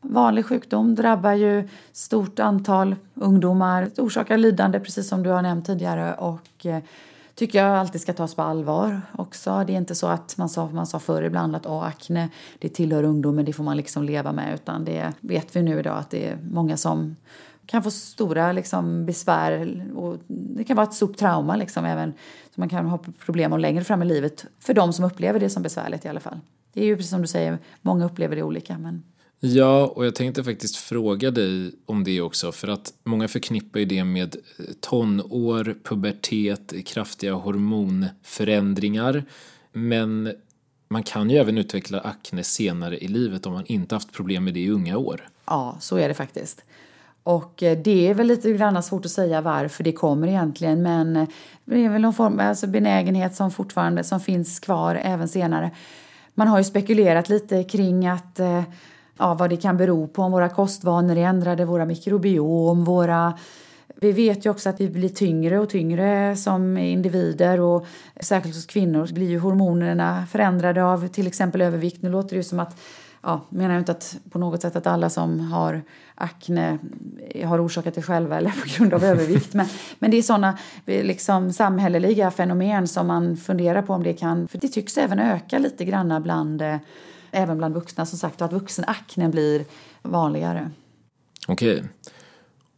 [0.00, 6.14] Vanlig sjukdom drabbar ju stort antal ungdomar, orsakar lidande precis som du har nämnt tidigare
[6.14, 6.82] och eh,
[7.40, 9.64] tycker jag alltid ska tas på allvar också.
[9.66, 12.28] Det är inte så att man sa, man sa förr ibland att oh, akne
[12.58, 15.98] det tillhör ungdomen, det får man liksom leva med utan det vet vi nu idag
[15.98, 17.16] att det är många som
[17.66, 22.12] kan få stora liksom, besvär och det kan vara ett stort trauma liksom, även
[22.54, 25.50] så man kan ha problem om längre fram i livet för de som upplever det
[25.50, 26.40] som besvärligt i alla fall.
[26.72, 29.02] Det är ju precis som du säger, många upplever det olika men
[29.42, 33.86] Ja, och jag tänkte faktiskt fråga dig om det också för att många förknippar ju
[33.86, 39.24] det med eh, tonår, pubertet, kraftiga hormonförändringar.
[39.72, 40.32] Men
[40.88, 44.54] man kan ju även utveckla akne senare i livet om man inte haft problem med
[44.54, 45.28] det i unga år.
[45.46, 46.64] Ja, så är det faktiskt.
[47.22, 51.16] Och eh, det är väl lite grann svårt att säga varför det kommer egentligen men
[51.16, 51.28] eh,
[51.64, 55.70] det är väl någon form alltså benägenhet som fortfarande som finns kvar även senare.
[56.34, 58.40] Man har ju spekulerat lite kring att
[59.20, 63.38] ja, vad det kan bero på, om våra kostvanor är ändrade, våra mikrobiom, våra
[63.96, 67.86] Vi vet ju också att vi blir tyngre och tyngre som individer och
[68.20, 72.02] särskilt hos kvinnor blir ju hormonerna förändrade av till exempel övervikt.
[72.02, 72.80] Nu låter det ju som att
[73.22, 75.82] ja, menar jag inte att på något sätt att alla som har
[76.14, 76.78] akne
[77.44, 79.54] har orsakat det själva eller på grund av övervikt.
[79.54, 79.66] Men,
[79.98, 84.48] men det är sådana liksom, samhälleliga fenomen som man funderar på om det kan...
[84.48, 86.76] För det tycks även öka lite grann bland, eh,
[87.30, 89.64] även bland vuxna som sagt och att vuxenakne blir
[90.02, 90.70] vanligare.
[91.48, 91.76] Okej.
[91.76, 91.88] Okay.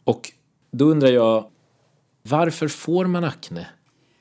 [0.05, 0.32] Och
[0.70, 1.44] då undrar jag,
[2.22, 3.66] varför får man akne?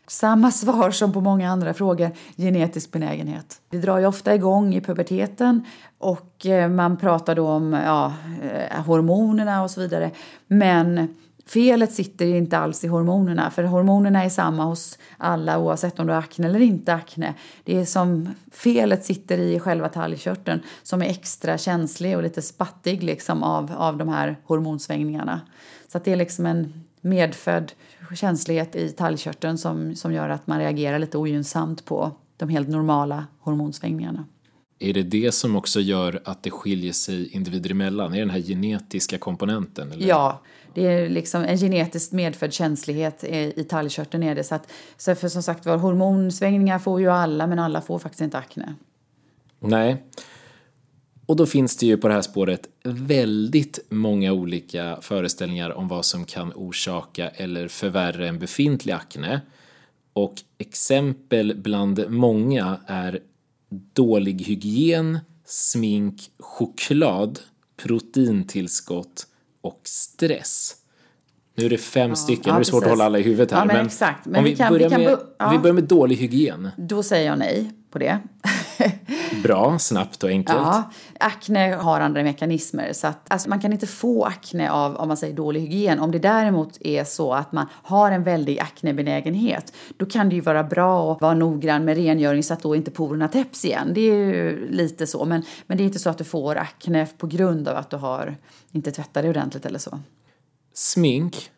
[0.08, 3.62] Samma svar som på många andra frågor, genetisk benägenhet.
[3.70, 5.66] Det drar ju ofta igång i puberteten
[5.98, 8.14] och eh, man pratar då om ja,
[8.44, 10.12] eh, hormonerna och så vidare.
[10.48, 11.16] Men
[11.54, 16.14] felet sitter inte alls i hormonerna, för hormonerna är samma hos alla oavsett om du
[16.14, 17.34] har akne eller inte akne.
[17.64, 23.04] Det är som felet sitter i själva talgkörteln som är extra känslig och lite spattig
[23.04, 25.42] liksom av, av de här hormonsvängningarna.
[25.88, 27.72] Så det är liksom en medfödd
[28.16, 33.26] känslighet i talgkörteln som, som gör att man reagerar lite ogynnsamt på de helt normala
[33.40, 34.26] hormonsvängningarna.
[34.82, 38.14] Är det det som också gör att det skiljer sig individer emellan?
[38.14, 39.92] Är det den här genetiska komponenten?
[39.92, 40.08] Eller?
[40.08, 40.42] Ja,
[40.74, 44.44] det är liksom en genetiskt medfödd känslighet i talgkörteln är det.
[44.44, 48.22] Så att, så för som sagt var, hormonsvängningar får ju alla, men alla får faktiskt
[48.22, 48.76] inte akne.
[49.60, 50.04] Nej.
[51.26, 56.06] Och då finns det ju på det här spåret väldigt många olika föreställningar om vad
[56.06, 59.42] som kan orsaka eller förvärra en befintlig akne.
[60.14, 63.20] Och exempel bland många är
[63.94, 67.40] dålig hygien, smink, choklad,
[67.84, 69.28] proteintillskott
[69.62, 70.76] och stress.
[71.58, 73.22] Nu är det fem ja, stycken, ja, nu är det svårt att hålla alla i
[73.22, 73.60] huvudet här.
[73.60, 74.26] Ja, men, men exakt.
[74.26, 75.50] Men om vi, vi, kan, börjar vi, kan, med, ja.
[75.52, 76.70] vi börjar med dålig hygien.
[76.78, 78.20] Då säger jag nej på det.
[79.44, 80.58] Bra, snabbt och enkelt.
[80.58, 82.94] Ja, akne har andra mekanismer.
[82.94, 86.00] Så att, alltså, man kan inte få akne av om man säger dålig hygien.
[86.00, 90.42] Om det däremot är så att man har en väldig aknebenägenhet då kan det ju
[90.42, 93.92] vara bra att vara noggrann med rengöring så att då inte porerna täpps igen.
[93.94, 95.26] Det är ju lite så.
[95.26, 97.98] Men, men det är inte så att du får akne på grund av att du
[97.98, 98.36] har
[98.72, 100.00] inte tvättat dig ordentligt eller så.
[100.74, 101.52] Smink?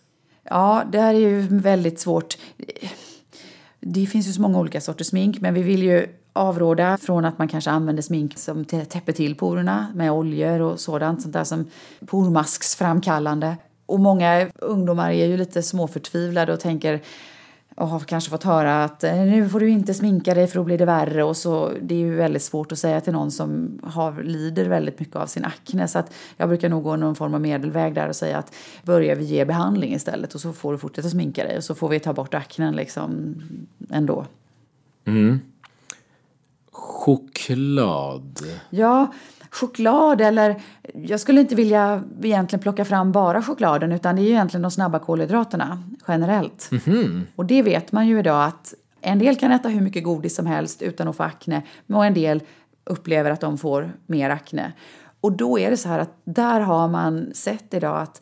[0.44, 2.38] Ja, det här är ju väldigt svårt.
[3.80, 7.38] Det finns ju så många olika sorters smink, men vi vill ju avråda från att
[7.38, 11.66] man kanske använder smink som täpper till porerna med oljor och sådant, sånt där som
[12.06, 13.58] pormasksframkallande.
[13.86, 17.02] Och många ungdomar är ju lite småförtvivlade och tänker
[17.76, 20.64] och har kanske fått höra att eh, nu får du inte sminka dig för då
[20.64, 23.80] blir det värre och så det är ju väldigt svårt att säga till någon som
[23.84, 27.34] har, lider väldigt mycket av sin akne så att jag brukar nog gå någon form
[27.34, 30.78] av medelväg där och säga att börjar vi ge behandling istället och så får du
[30.78, 33.36] fortsätta sminka dig och så får vi ta bort aknen liksom
[33.90, 34.26] ändå.
[35.06, 35.40] Mm.
[36.74, 38.40] Choklad.
[38.70, 39.14] Ja,
[39.50, 40.62] choklad eller
[40.94, 44.72] jag skulle inte vilja egentligen plocka fram bara chokladen utan det är ju egentligen de
[44.72, 46.70] snabba kolhydraterna generellt.
[46.72, 47.22] Mm -hmm.
[47.36, 50.46] Och det vet man ju idag att en del kan äta hur mycket godis som
[50.46, 52.44] helst utan att få akne och en del
[52.84, 54.74] upplever att de får mer akne.
[55.22, 58.22] Och då är det så här att där har man sett idag att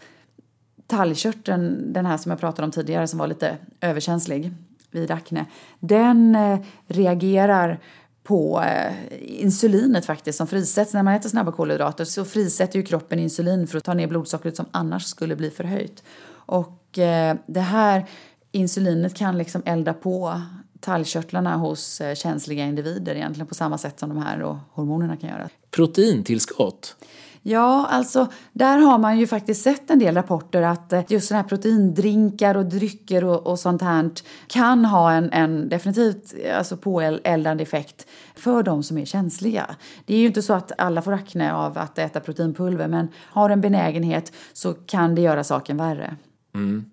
[0.88, 4.52] talgkörteln, den här som jag pratade om tidigare som var lite överkänslig
[4.92, 5.46] vid akne,
[5.80, 7.80] den eh, reagerar
[8.24, 10.94] på eh, insulinet faktiskt som frisätts.
[10.94, 14.56] När man äter snabba kolhydrater så frisätter ju kroppen insulin för att ta ner blodsockret
[14.56, 16.04] som annars skulle bli förhöjt.
[16.32, 18.06] Och eh, det här
[18.52, 20.42] insulinet kan liksom elda på
[20.80, 25.50] talgkörtlarna hos eh, känsliga individer egentligen på samma sätt som de här hormonerna kan göra.
[25.72, 26.96] Proteintillskott?
[27.44, 31.42] Ja, alltså där har man ju faktiskt sett en del rapporter att eh, just sådana
[31.42, 34.12] här proteindrinkar och drycker och, och sånt här
[34.48, 39.76] kan ha en, en definitivt eh, alltså påeldande effekt för de som är känsliga.
[40.06, 43.50] Det är ju inte så att alla får akne av att äta proteinpulver men har
[43.50, 46.16] en benägenhet så kan det göra saken värre.
[46.56, 46.86] Mm.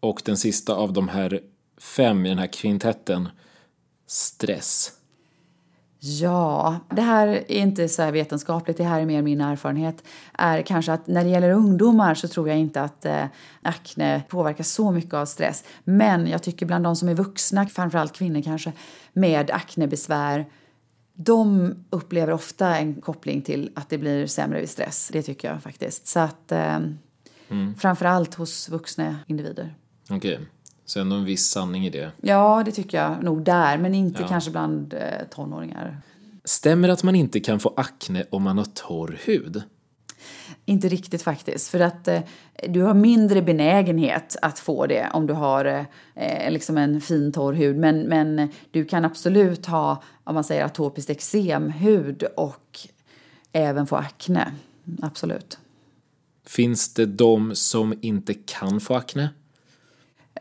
[0.00, 1.40] Och den sista av de här
[1.78, 3.28] fem i den här kvintetten,
[4.06, 4.92] stress.
[6.06, 10.04] Ja, det här är inte så vetenskapligt, det här är mer min erfarenhet.
[10.38, 13.24] är kanske att När det gäller ungdomar så tror jag inte att eh,
[13.62, 15.64] akne påverkas så mycket av stress.
[15.84, 18.72] Men jag tycker bland de som är vuxna, framförallt kvinnor kanske,
[19.12, 20.46] med aknebesvär
[21.16, 25.10] de upplever ofta en koppling till att det blir sämre vid stress.
[25.12, 26.06] Det tycker jag faktiskt.
[26.06, 26.78] Så att eh,
[27.48, 27.74] mm.
[27.78, 29.74] framförallt hos vuxna individer.
[30.10, 30.34] Okej.
[30.34, 30.46] Okay.
[30.86, 32.10] Så ändå en viss sanning i det.
[32.20, 34.28] Ja, det tycker jag nog där, men inte ja.
[34.28, 36.00] kanske bland eh, tonåringar.
[36.44, 39.62] Stämmer att man inte kan få akne om man har torr hud?
[40.64, 42.20] Inte riktigt faktiskt, för att eh,
[42.68, 47.52] du har mindre benägenhet att få det om du har eh, liksom en fin torr
[47.52, 47.76] hud.
[47.76, 52.78] Men, men du kan absolut ha, om man säger atopiskt eksem, hud och
[53.52, 54.52] även få akne.
[55.02, 55.58] Absolut.
[56.46, 59.28] Finns det de som inte kan få akne?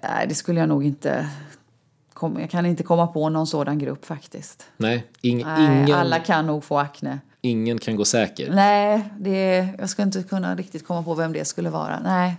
[0.10, 1.30] Nej, det skulle jag nog inte...
[2.14, 4.66] Kom, jag kan inte komma på någon sådan grupp faktiskt.
[4.78, 7.20] Nej, ing, Nej, ingen, Alla kan nog få akne.
[7.41, 8.51] ingen kan gå säker.
[8.53, 11.99] Nej, det, jag skulle inte kunna riktigt komma på vem det skulle vara.
[12.03, 12.36] Nej.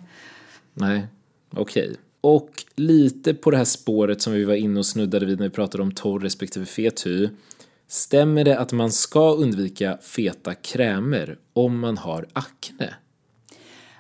[0.75, 1.07] Nej,
[1.51, 1.97] okej.
[2.21, 5.51] Och lite på det här spåret som vi var inne och snuddade vid när vi
[5.55, 7.29] pratade om torr respektive fet hy.
[7.89, 12.95] Stämmer det att man ska undvika feta krämer om man har akne?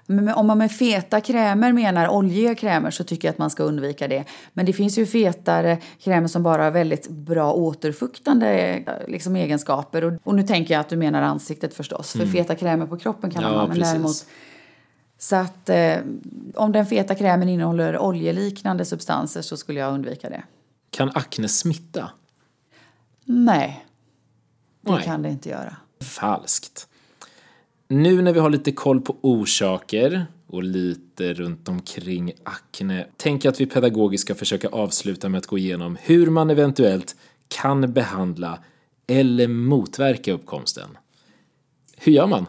[0.06, 3.62] Men om man med feta krämer menar oljiga krämer så tycker jag att man ska
[3.62, 4.24] undvika det.
[4.52, 10.04] Men det finns ju fetare krämer som bara har väldigt bra återfuktande liksom, egenskaper.
[10.04, 12.12] Och, och nu tänker jag att du menar ansiktet förstås.
[12.12, 13.66] För feta krämer på kroppen kan man Ja, ha.
[13.66, 13.92] Men precis.
[13.92, 14.26] däremot,
[15.18, 15.96] så att eh,
[16.54, 20.42] om den feta krämen innehåller oljeliknande substanser så skulle jag undvika det.
[20.90, 22.10] Kan akne smitta?
[23.24, 23.86] Nej,
[24.80, 25.02] det Nej.
[25.02, 25.76] kan det inte göra.
[26.02, 26.88] Falskt.
[27.88, 33.52] Nu när vi har lite koll på orsaker och lite runt omkring akne tänker jag
[33.52, 37.16] att vi pedagogiskt ska försöka avsluta med att gå igenom hur man eventuellt
[37.48, 38.58] kan behandla
[39.06, 40.98] eller motverka uppkomsten.
[41.96, 42.46] Hur gör man?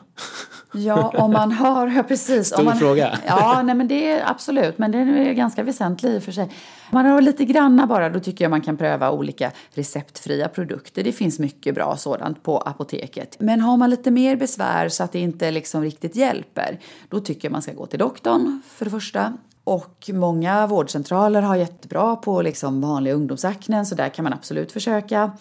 [0.73, 2.47] Ja, om man har, ja precis.
[2.47, 3.19] Stor man, fråga.
[3.27, 6.49] Ja, nej men det är absolut, men det är ganska väsentlig i och för sig.
[6.91, 11.03] Om man har lite granna bara, då tycker jag man kan pröva olika receptfria produkter.
[11.03, 13.35] Det finns mycket bra sådant på apoteket.
[13.39, 16.79] Men har man lite mer besvär så att det inte liksom riktigt hjälper,
[17.09, 19.33] då tycker jag man ska gå till doktorn för det första.
[19.63, 25.31] Och många vårdcentraler har jättebra på liksom vanliga ungdomsaknen, så där kan man absolut försöka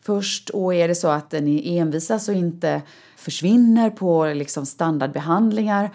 [0.00, 0.50] först.
[0.50, 2.82] Och är det så att ni envisas och inte
[3.16, 5.90] försvinner på liksom standardbehandlingar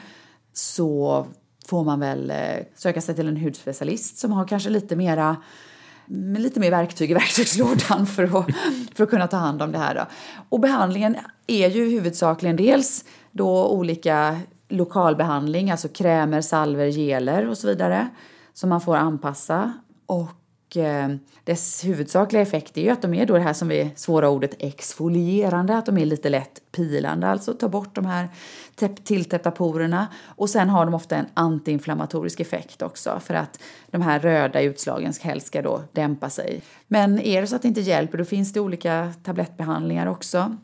[0.54, 1.26] så
[1.70, 2.38] får man väl eh,
[2.76, 5.38] söka sig till en hudspecialist som har kanske lite mera
[6.06, 8.46] med lite mer verktyg i verktygslådan för att,
[8.96, 9.96] för att kunna ta hand om det här.
[9.96, 10.06] Då.
[10.50, 11.16] Och behandlingen
[11.48, 14.40] är ju huvudsakligen dels då olika
[14.70, 18.10] lokalbehandling, alltså krämer, salver, geler och så vidare
[18.54, 19.74] som man får anpassa.
[20.06, 20.30] Och
[20.78, 21.08] eh,
[21.44, 24.56] dess huvudsakliga effekt är ju att de är då det här som är svåra ordet
[24.60, 28.30] exfolierande, att de är lite lätt pilande, alltså tar bort de här
[29.04, 30.08] tilltäppta porerna.
[30.26, 33.60] Och sen har de ofta en antiinflammatorisk effekt också för att
[33.92, 36.62] de här röda utslagen helst ska då dämpa sig.
[36.88, 40.58] Men är det så att det inte hjälper då finns det olika tablettbehandlingar också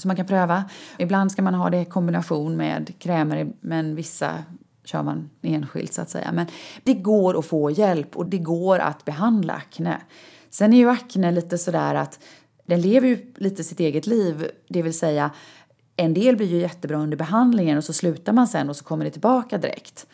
[0.00, 0.64] som man kan pröva.
[0.98, 4.44] Ibland ska man ha det i kombination med krämer men vissa
[4.84, 6.32] kör man enskilt så att säga.
[6.32, 6.46] Men
[6.82, 10.00] det går att få hjälp och det går att behandla akne.
[10.50, 12.18] Sen är ju akne lite sådär att
[12.66, 15.30] den lever ju lite sitt eget liv, det vill säga
[15.96, 19.04] en del blir ju jättebra under behandlingen och så slutar man sen och så kommer
[19.04, 20.06] det tillbaka direkt.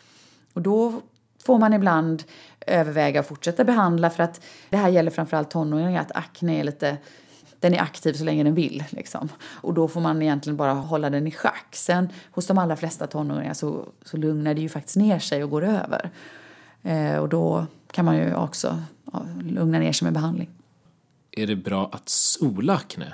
[0.53, 1.01] Och då
[1.45, 2.23] får man ibland
[2.67, 6.97] överväga att fortsätta behandla för att det här gäller framförallt tonåringar, att akne är lite
[7.61, 8.83] den är aktiv så länge den vill.
[8.89, 9.29] Liksom.
[9.41, 11.67] Och då får man egentligen bara hålla den i schack.
[11.71, 15.49] Sen hos de allra flesta tonåringar så, så lugnar det ju faktiskt ner sig och
[15.49, 16.09] går över.
[16.83, 18.81] Eh, och då kan man ju också
[19.13, 20.49] ja, lugna ner sig med behandling.
[21.31, 23.13] Är det bra att sola akne?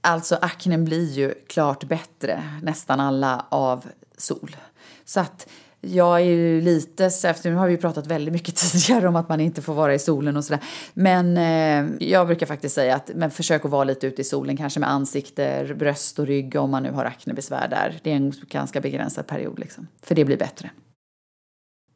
[0.00, 3.86] Alltså aknen blir ju klart bättre, nästan alla, av
[4.16, 4.56] sol.
[5.04, 5.48] Så att
[5.84, 9.28] jag är ju lite, efter nu har vi ju pratat väldigt mycket tidigare om att
[9.28, 10.62] man inte får vara i solen och sådär.
[10.94, 14.56] Men eh, jag brukar faktiskt säga att men försök att vara lite ute i solen,
[14.56, 18.00] kanske med ansikte, bröst och rygg om man nu har aknebesvär där.
[18.02, 20.70] Det är en ganska begränsad period liksom, för det blir bättre.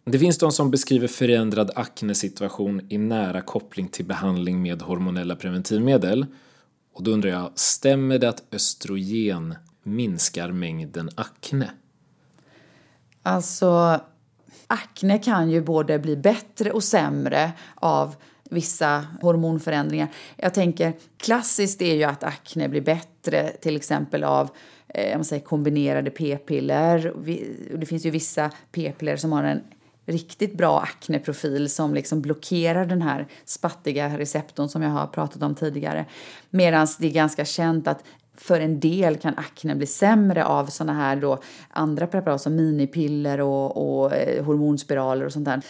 [0.04, 6.26] Det finns de som beskriver förändrad aknesituation i nära koppling till behandling med hormonella preventivmedel.
[6.94, 11.70] Och då undrar jag, stämmer det att östrogen minskar mängden akne?
[13.26, 14.00] Alltså,
[14.66, 18.14] akne kan ju både bli bättre och sämre av
[18.50, 20.08] vissa hormonförändringar.
[20.36, 24.50] Jag tänker, klassiskt är ju att akne blir bättre till exempel av
[24.88, 27.12] eh, jag kombinerade p-piller.
[27.78, 29.62] Det finns ju vissa p-piller som har en
[30.06, 35.54] riktigt bra akneprofil som liksom blockerar den här spattiga receptorn som jag har pratat om
[35.54, 36.04] tidigare.
[36.50, 38.04] Medan det är ganska känt att
[38.36, 41.38] för en del kan akne bli sämre av såna här då
[41.70, 45.62] andra preparat som minipiller och, och eh, hormonspiraler och sånt där.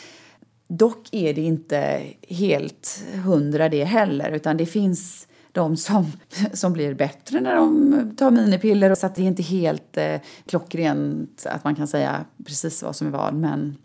[0.68, 6.06] Dock är det inte helt hundra det heller, utan det finns de som,
[6.52, 8.94] som blir bättre när de tar minipiller.
[8.94, 13.06] Så att det är inte helt eh, klockrent att man kan säga precis vad som
[13.06, 13.34] är vad.
[13.34, 13.76] Men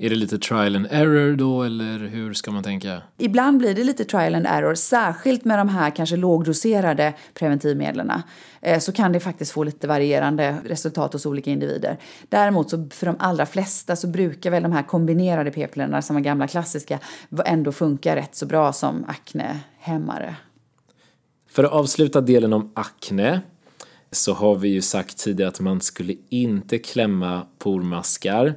[0.00, 3.02] är det lite trial and error då, eller hur ska man tänka?
[3.18, 8.12] ibland blir det lite trial and error, särskilt med de här kanske lågdoserade preventivmedlen.
[8.60, 11.96] Eh, så kan det faktiskt få lite varierande resultat hos olika individer.
[12.28, 16.20] Däremot så för de allra flesta så brukar väl de här kombinerade p-pillerna som är
[16.20, 16.98] gamla klassiska
[17.44, 20.36] ändå funka rätt så bra som aknehämmare.
[21.50, 23.40] För att avsluta delen om akne
[24.10, 28.54] så har vi ju sagt tidigare att man skulle inte klämma pormaskar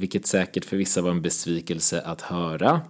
[0.00, 2.80] vilket säkert för vissa var en besvikelse att höra.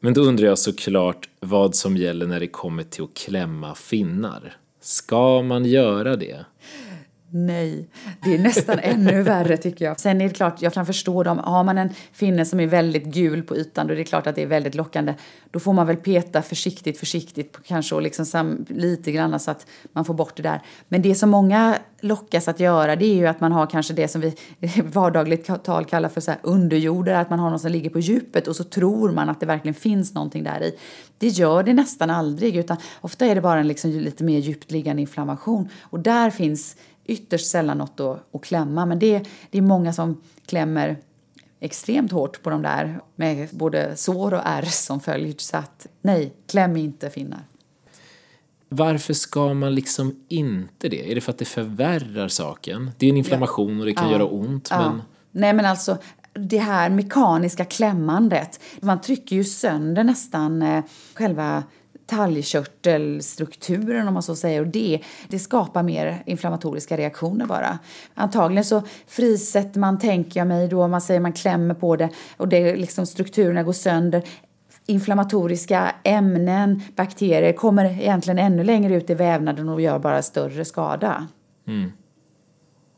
[0.00, 4.56] Men då undrar jag såklart vad som gäller när det kommer till att klämma finnar.
[4.80, 6.44] Ska man göra det?
[7.36, 7.88] Nej,
[8.24, 10.00] det är nästan ännu värre tycker jag.
[10.00, 11.38] Sen är det klart, jag kan förstå dem.
[11.38, 14.34] Har man en finne som är väldigt gul på ytan då är det klart att
[14.34, 15.14] det är väldigt lockande.
[15.50, 19.50] Då får man väl peta försiktigt, försiktigt på kanske och liksom sam, lite grann så
[19.50, 20.62] att man får bort det där.
[20.88, 24.08] Men det som många lockas att göra det är ju att man har kanske det
[24.08, 24.34] som vi
[24.82, 28.48] vardagligt tal kallar för så här underjorder, att man har någon som ligger på djupet
[28.48, 30.78] och så tror man att det verkligen finns någonting där i.
[31.18, 34.70] Det gör det nästan aldrig utan ofta är det bara en liksom lite mer djupt
[34.70, 38.86] liggande inflammation och där finns ytterst sällan något att, att klämma.
[38.86, 40.96] Men det, det är många som klämmer
[41.60, 45.40] extremt hårt på de där med både sår och ärr som följd.
[45.40, 47.40] Så att nej, kläm inte finnar.
[48.76, 51.10] Varför ska man liksom inte det?
[51.10, 52.90] Är det för att det förvärrar saken?
[52.98, 54.12] Det är en inflammation och det kan ja.
[54.12, 54.68] göra ont.
[54.70, 54.78] Ja.
[54.78, 55.02] Men...
[55.32, 55.98] Nej men alltså
[56.32, 58.60] det här mekaniska klämmandet.
[58.80, 61.62] Man trycker ju sönder nästan eh, själva
[62.06, 67.78] talgkörtelstrukturen om man så säger och det, det skapar mer inflammatoriska reaktioner bara.
[68.14, 72.48] Antagligen så frisätter man, tänker jag mig då, man säger man klämmer på det och
[72.48, 74.22] det liksom strukturerna går sönder
[74.86, 81.26] inflammatoriska ämnen, bakterier kommer egentligen ännu längre ut i vävnaden och gör bara större skada.
[81.66, 81.92] Mm.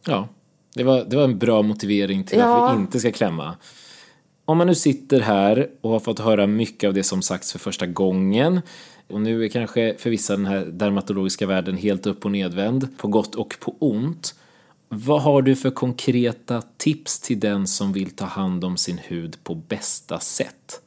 [0.06, 0.28] Ja,
[0.74, 2.68] det var, det var en bra motivering till ja.
[2.68, 3.56] att vi inte ska klämma.
[4.44, 7.58] Om man nu sitter här och har fått höra mycket av det som sagts för
[7.58, 8.60] första gången
[9.08, 13.08] och nu är kanske för vissa den här dermatologiska världen helt upp och nedvänd, på
[13.08, 14.34] gott och på ont.
[14.88, 19.36] Vad har du för konkreta tips till den som vill ta hand om sin hud
[19.44, 20.80] på bästa sätt?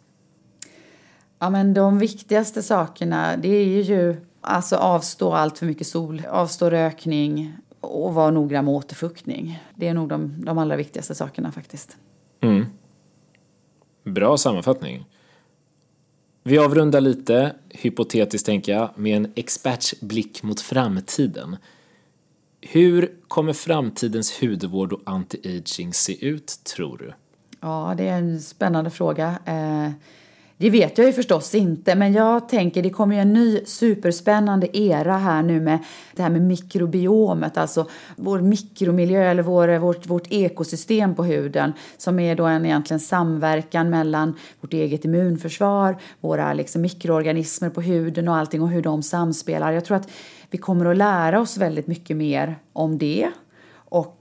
[1.39, 6.69] Ja, men de viktigaste sakerna, det är ju alltså avstå allt för mycket sol, avstå
[6.69, 9.63] rökning och vara noggrann med återfuktning.
[9.75, 11.97] Det är nog de, de allra viktigaste sakerna faktiskt.
[12.41, 12.65] Mm.
[14.03, 15.05] Bra sammanfattning.
[16.43, 21.57] Vi avrundar lite, hypotetiskt tänker jag, med en experts blick mot framtiden.
[22.61, 27.13] Hur kommer framtidens hudvård och anti-aging se ut, tror du?
[27.61, 29.39] Ja, det är en spännande fråga.
[29.45, 29.91] Eh,
[30.61, 34.77] det vet jag ju förstås inte, men jag tänker det kommer ju en ny superspännande
[34.77, 35.79] era här nu med
[36.15, 42.19] det här med mikrobiomet, alltså vår mikromiljö eller vår, vårt, vårt ekosystem på huden som
[42.19, 48.35] är då en egentligen samverkan mellan vårt eget immunförsvar, våra liksom mikroorganismer på huden och
[48.35, 49.71] allting och hur de samspelar.
[49.71, 50.09] Jag tror att
[50.49, 53.29] vi kommer att lära oss väldigt mycket mer om det
[53.73, 54.17] och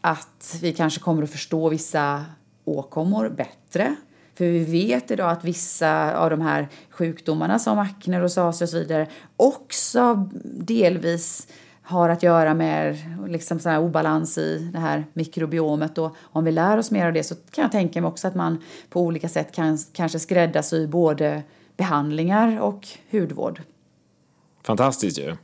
[0.00, 2.24] att vi kanske kommer att förstå vissa
[2.64, 3.96] åkommor bättre
[4.38, 8.78] för vi vet idag att vissa av de här sjukdomarna som akne, rosacea och så
[8.78, 11.48] vidare också delvis
[11.82, 12.96] har att göra med
[13.28, 15.98] liksom så här obalans i det här mikrobiomet.
[15.98, 18.34] Och om vi lär oss mer av det så kan jag tänka mig också att
[18.34, 21.42] man på olika sätt kan kanske skräddarsy både
[21.76, 23.60] behandlingar och hudvård.
[24.62, 25.36] Fantastiskt ju.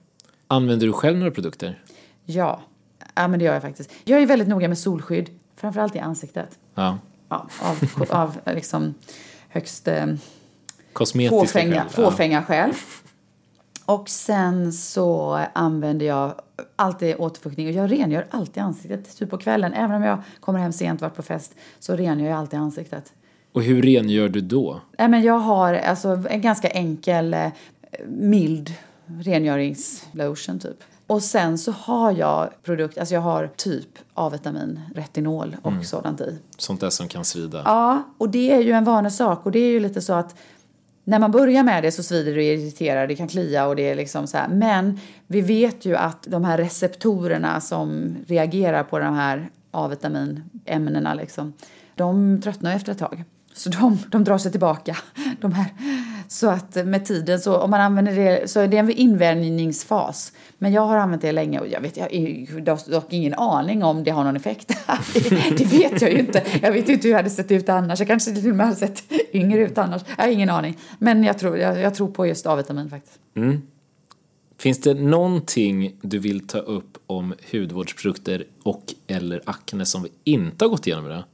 [0.49, 1.83] Använder du själv några produkter?
[2.25, 2.61] Ja,
[3.15, 3.91] ja men det gör jag faktiskt.
[4.05, 6.59] Jag är väldigt noga med solskydd, framförallt i ansiktet.
[6.75, 6.99] Ja
[7.29, 8.95] ja, av, av liksom
[9.49, 10.07] högst eh,
[11.31, 11.85] fåfänga.
[11.89, 12.73] Fåfänga skäl.
[13.87, 16.35] Och sen så använder jag
[16.77, 19.17] alltid återfuktning och jag rengör alltid ansiktet.
[19.17, 22.39] Typ på kvällen, även om jag kommer hem sent varit på fest, så rengör jag
[22.39, 23.13] alltid ansiktet.
[23.53, 24.81] Och hur rengör du då?
[24.99, 27.51] Nej, men jag har alltså en ganska enkel, eh,
[28.07, 28.75] mild
[29.07, 30.83] rengöringslotion typ.
[31.07, 35.85] Och sen så har jag produkt, alltså jag har typ A-vitamin, retinol och mm.
[35.85, 36.39] sådant i.
[36.57, 37.63] Sånt där som kan svida.
[37.65, 40.35] Ja, och det är ju en vanlig sak och det är ju lite så att
[41.05, 43.91] när man börjar med det så svider det och irriterar, det kan klia och det
[43.91, 44.49] är liksom så här.
[44.49, 51.53] Men vi vet ju att de här receptorerna som reagerar på de här A-vitaminämnena liksom,
[51.95, 53.25] de tröttnar efter ett tag.
[53.57, 54.97] Så de, de drar sig tillbaka.
[55.41, 55.67] De här.
[56.29, 60.33] Så att med tiden, så om man använder det, så är det en invänjningsfas.
[60.59, 64.05] Men jag har använt det länge och jag vet, jag har dock ingen aning om
[64.05, 64.69] det har någon effekt.
[65.59, 66.43] det vet jag ju inte.
[66.63, 67.99] Jag vet inte hur jag hade sett ut annars.
[67.99, 69.03] Jag kanske till och med hade sett
[69.33, 70.03] yngre ut annars.
[70.17, 70.79] Jag har ingen aning.
[70.99, 73.19] Men jag tror, jag, jag tror på just A-vitamin faktiskt.
[73.37, 73.63] Mm.
[74.59, 80.65] Finns det någonting du vill ta upp om hudvårdsprodukter och eller akne som vi inte
[80.65, 81.25] har gått igenom idag?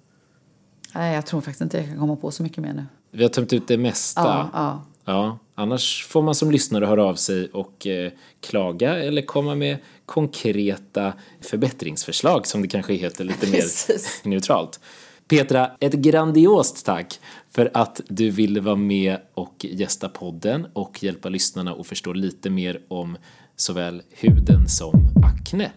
[0.95, 2.87] Nej, jag tror faktiskt inte jag kan komma på så mycket mer nu.
[3.11, 4.21] Vi har tömt ut det mesta.
[4.21, 4.85] Ja, ja.
[5.05, 9.79] ja annars får man som lyssnare höra av sig och eh, klaga eller komma med
[10.07, 13.65] konkreta förbättringsförslag som det kanske heter lite mer
[14.29, 14.81] neutralt.
[15.29, 17.21] Petra, ett grandiost tack
[17.51, 22.51] för att du ville vara med och gästa podden och hjälpa lyssnarna att förstå lite
[22.51, 23.17] mer om
[23.57, 24.93] såväl huden som
[25.25, 25.71] akne.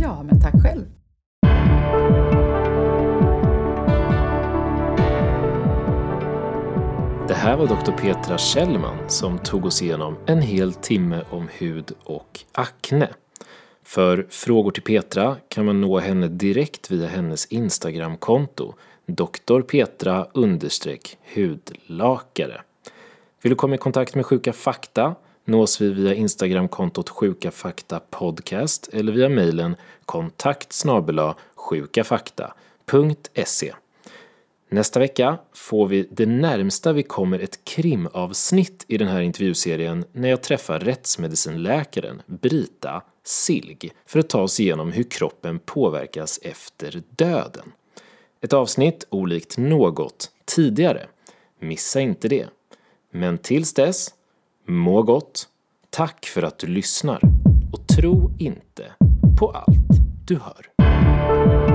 [0.00, 0.84] Ja, men tack själv.
[7.30, 7.92] Det här var Dr.
[7.92, 13.08] Petra Kjellman som tog oss igenom en hel timme om hud och akne.
[13.82, 18.74] För frågor till Petra kan man nå henne direkt via hennes Instagramkonto
[19.06, 19.60] Dr.
[19.60, 20.26] Petra
[21.34, 22.60] hudlakare.
[23.42, 25.14] Vill du komma i kontakt med Sjuka Fakta
[25.44, 30.72] nås vi via Instagramkontot Sjuka Fakta Podcast eller via mejlen kontakt
[31.54, 33.72] sjukafakta.se.
[34.72, 40.28] Nästa vecka får vi det närmsta vi kommer ett krimavsnitt i den här intervjuserien när
[40.28, 47.72] jag träffar rättsmedicinläkaren Brita Silg för att ta oss igenom hur kroppen påverkas efter döden.
[48.40, 51.06] Ett avsnitt olikt något tidigare.
[51.60, 52.46] Missa inte det.
[53.12, 54.08] Men tills dess,
[54.66, 55.48] må gott,
[55.90, 57.20] tack för att du lyssnar
[57.72, 58.92] och tro inte
[59.38, 61.69] på allt du hör.